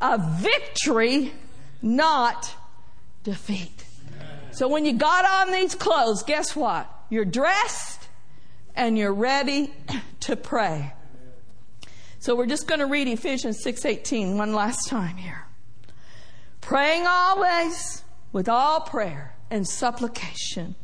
of 0.00 0.40
victory, 0.40 1.32
not 1.82 2.54
defeat. 3.22 3.84
So 4.52 4.68
when 4.68 4.84
you 4.84 4.94
got 4.94 5.24
on 5.24 5.52
these 5.52 5.74
clothes, 5.74 6.22
guess 6.22 6.56
what? 6.56 6.90
You're 7.10 7.24
dressed 7.24 8.08
and 8.74 8.96
you're 8.96 9.12
ready 9.12 9.72
to 10.20 10.36
pray. 10.36 10.92
So 12.18 12.34
we're 12.34 12.46
just 12.46 12.66
going 12.66 12.80
to 12.80 12.86
read 12.86 13.06
Ephesians 13.08 13.62
6:18 13.64 14.36
one 14.36 14.52
last 14.52 14.88
time 14.88 15.16
here. 15.16 15.46
Praying 16.60 17.06
always 17.06 18.02
with 18.32 18.48
all 18.48 18.80
prayer 18.80 19.36
and 19.50 19.66
supplication, 19.66 20.74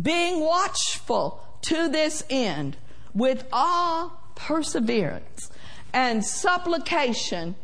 being 0.00 0.40
watchful 0.40 1.44
to 1.62 1.88
this 1.88 2.22
end 2.30 2.76
with 3.12 3.44
all 3.52 4.32
perseverance 4.36 5.50
and 5.92 6.24
supplication 6.24 7.56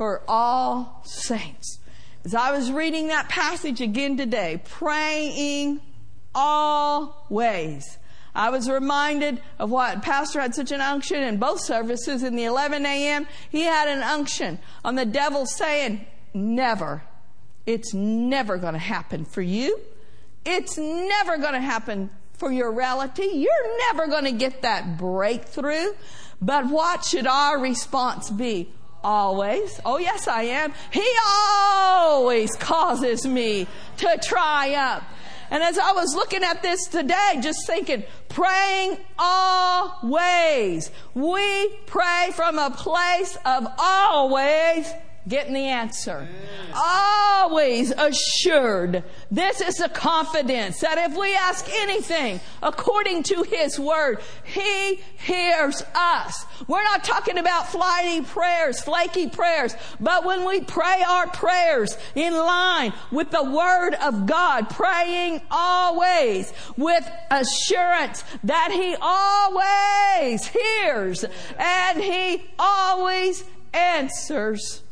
for 0.00 0.22
all 0.26 1.02
saints. 1.04 1.78
As 2.24 2.34
I 2.34 2.52
was 2.52 2.72
reading 2.72 3.08
that 3.08 3.28
passage 3.28 3.82
again 3.82 4.16
today, 4.16 4.62
praying 4.64 5.82
always. 6.34 7.98
I 8.34 8.48
was 8.48 8.70
reminded 8.70 9.42
of 9.58 9.68
what 9.70 10.00
Pastor 10.00 10.40
had 10.40 10.54
such 10.54 10.72
an 10.72 10.80
unction 10.80 11.22
in 11.22 11.36
both 11.36 11.60
services 11.60 12.22
in 12.22 12.34
the 12.34 12.44
11 12.44 12.86
a.m. 12.86 13.26
He 13.50 13.60
had 13.60 13.88
an 13.88 14.02
unction 14.02 14.58
on 14.86 14.94
the 14.94 15.04
devil 15.04 15.44
saying, 15.44 16.06
never. 16.32 17.02
It's 17.66 17.92
never 17.92 18.56
going 18.56 18.72
to 18.72 18.78
happen 18.78 19.26
for 19.26 19.42
you. 19.42 19.80
It's 20.46 20.78
never 20.78 21.36
going 21.36 21.52
to 21.52 21.60
happen 21.60 22.08
for 22.38 22.50
your 22.50 22.72
reality. 22.72 23.26
You're 23.34 23.78
never 23.92 24.06
going 24.06 24.24
to 24.24 24.32
get 24.32 24.62
that 24.62 24.96
breakthrough. 24.96 25.92
But 26.40 26.68
what 26.68 27.04
should 27.04 27.26
our 27.26 27.58
response 27.58 28.30
be? 28.30 28.72
Always. 29.02 29.80
Oh, 29.84 29.98
yes, 29.98 30.28
I 30.28 30.42
am. 30.42 30.74
He 30.90 31.06
always 31.26 32.54
causes 32.56 33.26
me 33.26 33.66
to 33.98 34.18
triumph. 34.22 35.04
And 35.50 35.62
as 35.62 35.78
I 35.78 35.92
was 35.92 36.14
looking 36.14 36.44
at 36.44 36.62
this 36.62 36.86
today, 36.86 37.38
just 37.40 37.66
thinking, 37.66 38.04
praying 38.28 38.98
always. 39.18 40.90
We 41.14 41.68
pray 41.86 42.30
from 42.34 42.58
a 42.58 42.70
place 42.70 43.36
of 43.44 43.66
always 43.78 44.92
getting 45.30 45.54
the 45.54 45.60
answer. 45.60 46.28
Always 46.74 47.92
assured. 47.92 49.04
This 49.30 49.60
is 49.60 49.80
a 49.80 49.88
confidence 49.88 50.80
that 50.80 50.98
if 50.98 51.16
we 51.16 51.34
ask 51.34 51.66
anything 51.72 52.40
according 52.62 53.22
to 53.24 53.44
His 53.44 53.78
Word, 53.78 54.18
He 54.44 55.00
hears 55.16 55.82
us. 55.94 56.44
We're 56.66 56.82
not 56.82 57.04
talking 57.04 57.38
about 57.38 57.68
flighty 57.68 58.22
prayers, 58.22 58.80
flaky 58.80 59.28
prayers, 59.28 59.74
but 60.00 60.24
when 60.24 60.44
we 60.44 60.60
pray 60.60 61.02
our 61.08 61.28
prayers 61.28 61.96
in 62.14 62.34
line 62.34 62.92
with 63.10 63.30
the 63.30 63.44
Word 63.44 63.94
of 63.94 64.26
God, 64.26 64.68
praying 64.68 65.40
always 65.50 66.52
with 66.76 67.08
assurance 67.30 68.24
that 68.44 68.70
He 68.72 68.96
always 69.00 70.46
hears 70.46 71.24
and 71.56 72.02
He 72.02 72.44
always 72.58 73.44
answers 73.72 74.82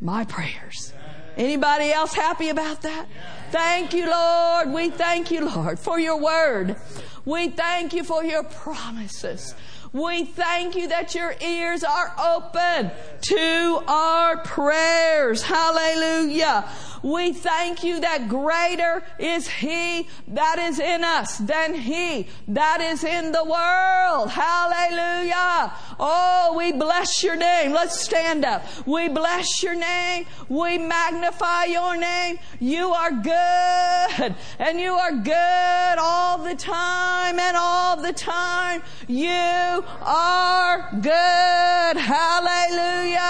my 0.00 0.24
prayers. 0.24 0.92
Anybody 1.36 1.92
else 1.92 2.14
happy 2.14 2.48
about 2.48 2.82
that? 2.82 3.06
Thank 3.50 3.92
you, 3.92 4.10
Lord. 4.10 4.72
We 4.72 4.90
thank 4.90 5.30
you, 5.30 5.46
Lord, 5.46 5.78
for 5.78 6.00
your 6.00 6.18
word. 6.18 6.76
We 7.24 7.48
thank 7.48 7.92
you 7.92 8.04
for 8.04 8.24
your 8.24 8.42
promises. 8.44 9.54
We 9.92 10.24
thank 10.24 10.76
you 10.76 10.88
that 10.88 11.14
your 11.14 11.34
ears 11.40 11.82
are 11.84 12.14
open 12.18 12.90
to 13.22 13.82
our 13.88 14.38
prayers. 14.38 15.42
Hallelujah. 15.42 16.68
We 17.06 17.32
thank 17.32 17.84
you 17.84 18.00
that 18.00 18.28
greater 18.28 19.00
is 19.20 19.46
He 19.46 20.08
that 20.26 20.58
is 20.58 20.80
in 20.80 21.04
us 21.04 21.38
than 21.38 21.72
He 21.72 22.26
that 22.48 22.80
is 22.80 23.04
in 23.04 23.30
the 23.30 23.44
world. 23.44 24.30
Hallelujah. 24.30 25.72
Oh, 26.00 26.54
we 26.58 26.72
bless 26.72 27.22
your 27.22 27.36
name. 27.36 27.70
Let's 27.70 28.00
stand 28.00 28.44
up. 28.44 28.64
We 28.88 29.08
bless 29.08 29.62
your 29.62 29.76
name. 29.76 30.26
We 30.48 30.78
magnify 30.78 31.66
your 31.66 31.96
name. 31.96 32.40
You 32.58 32.90
are 32.90 33.12
good 33.12 34.34
and 34.58 34.80
you 34.80 34.94
are 34.94 35.12
good 35.12 35.98
all 36.00 36.38
the 36.38 36.56
time 36.56 37.38
and 37.38 37.56
all 37.56 38.02
the 38.02 38.14
time. 38.14 38.82
You 39.06 39.84
are 40.02 40.88
good. 41.00 41.96
Hallelujah. 41.96 43.20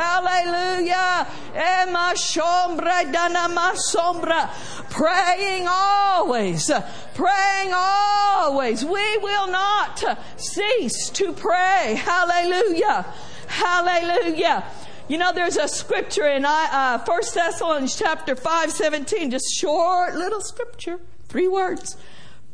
Hallelujah. 0.00 1.26
Emma 1.54 2.14
sombra 2.16 3.01
dana 3.01 3.01
sombra. 3.06 4.50
Praying 4.90 5.66
always. 5.68 6.70
Praying 7.14 7.72
always. 7.74 8.84
We 8.84 9.18
will 9.18 9.48
not 9.48 10.04
cease 10.36 11.08
to 11.10 11.32
pray. 11.32 12.00
Hallelujah. 12.02 13.06
Hallelujah. 13.48 14.64
You 15.08 15.18
know, 15.18 15.32
there's 15.32 15.56
a 15.56 15.68
scripture 15.68 16.26
in 16.26 16.44
uh, 16.44 17.04
1 17.04 17.22
Thessalonians 17.34 17.98
chapter 17.98 18.34
5, 18.34 18.72
17, 18.72 19.30
just 19.30 19.52
short 19.52 20.14
little 20.14 20.40
scripture, 20.40 21.00
three 21.28 21.48
words. 21.48 21.96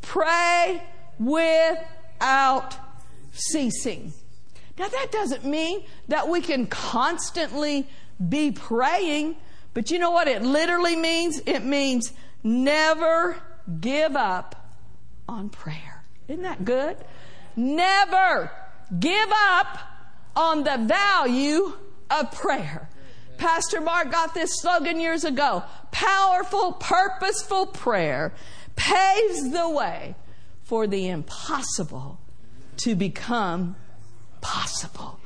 Pray 0.01 0.83
without 1.19 2.75
ceasing. 3.31 4.13
Now 4.77 4.87
that 4.87 5.07
doesn't 5.11 5.45
mean 5.45 5.83
that 6.07 6.27
we 6.27 6.41
can 6.41 6.65
constantly 6.67 7.87
be 8.27 8.51
praying, 8.51 9.35
but 9.73 9.91
you 9.91 9.99
know 9.99 10.11
what 10.11 10.27
it 10.27 10.41
literally 10.41 10.95
means? 10.95 11.41
It 11.45 11.63
means 11.63 12.13
never 12.43 13.37
give 13.79 14.15
up 14.15 14.73
on 15.27 15.49
prayer. 15.49 16.03
Isn't 16.27 16.43
that 16.43 16.65
good? 16.65 16.97
Never 17.55 18.51
give 18.99 19.29
up 19.31 19.79
on 20.35 20.63
the 20.63 20.77
value 20.77 21.73
of 22.09 22.31
prayer. 22.31 22.89
Pastor 23.37 23.79
Mark 23.79 24.11
got 24.11 24.33
this 24.33 24.51
slogan 24.61 24.99
years 24.99 25.23
ago. 25.23 25.63
Powerful, 25.91 26.73
purposeful 26.73 27.67
prayer 27.67 28.33
paves 28.75 29.51
the 29.51 29.69
way 29.69 30.15
for 30.63 30.87
the 30.87 31.07
impossible 31.07 32.19
to 32.77 32.95
become 32.95 33.75
possible. 34.41 35.18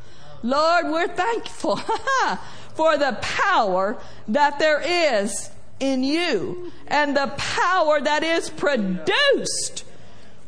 Lord, 0.44 0.88
we're 0.88 1.08
thankful 1.08 1.78
for 2.76 2.98
the 2.98 3.18
power 3.22 3.98
that 4.28 4.60
there 4.60 4.82
is 4.82 5.50
in 5.80 6.04
you 6.04 6.72
and 6.88 7.16
the 7.16 7.34
power 7.38 8.02
that 8.02 8.24
is 8.24 8.50
produced 8.50 9.86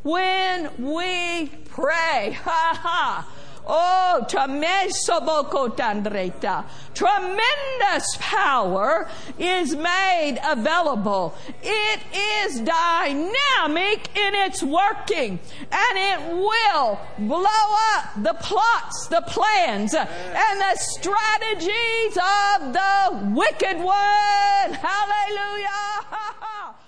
when 0.04 0.70
we 0.78 1.48
pray. 1.66 2.38
Ha 2.44 2.80
ha. 2.82 3.35
Oh, 3.68 4.26
tremendous 6.94 8.18
power 8.20 9.08
is 9.40 9.76
made 9.76 10.40
available. 10.46 11.36
It 11.64 12.00
is 12.14 12.62
dynamic 12.62 14.16
in 14.16 14.36
its 14.36 14.62
working 14.62 15.40
and 15.72 15.98
it 15.98 16.36
will 16.36 17.00
blow 17.20 17.66
up 17.96 18.24
the 18.24 18.36
plots, 18.36 19.08
the 19.08 19.22
plans, 19.28 19.94
and 19.94 20.62
the 20.62 20.76
strategies 20.76 22.18
of 22.18 22.74
the 22.74 23.32
wicked 23.36 23.78
one. 23.78 24.74
Hallelujah. 24.74 25.66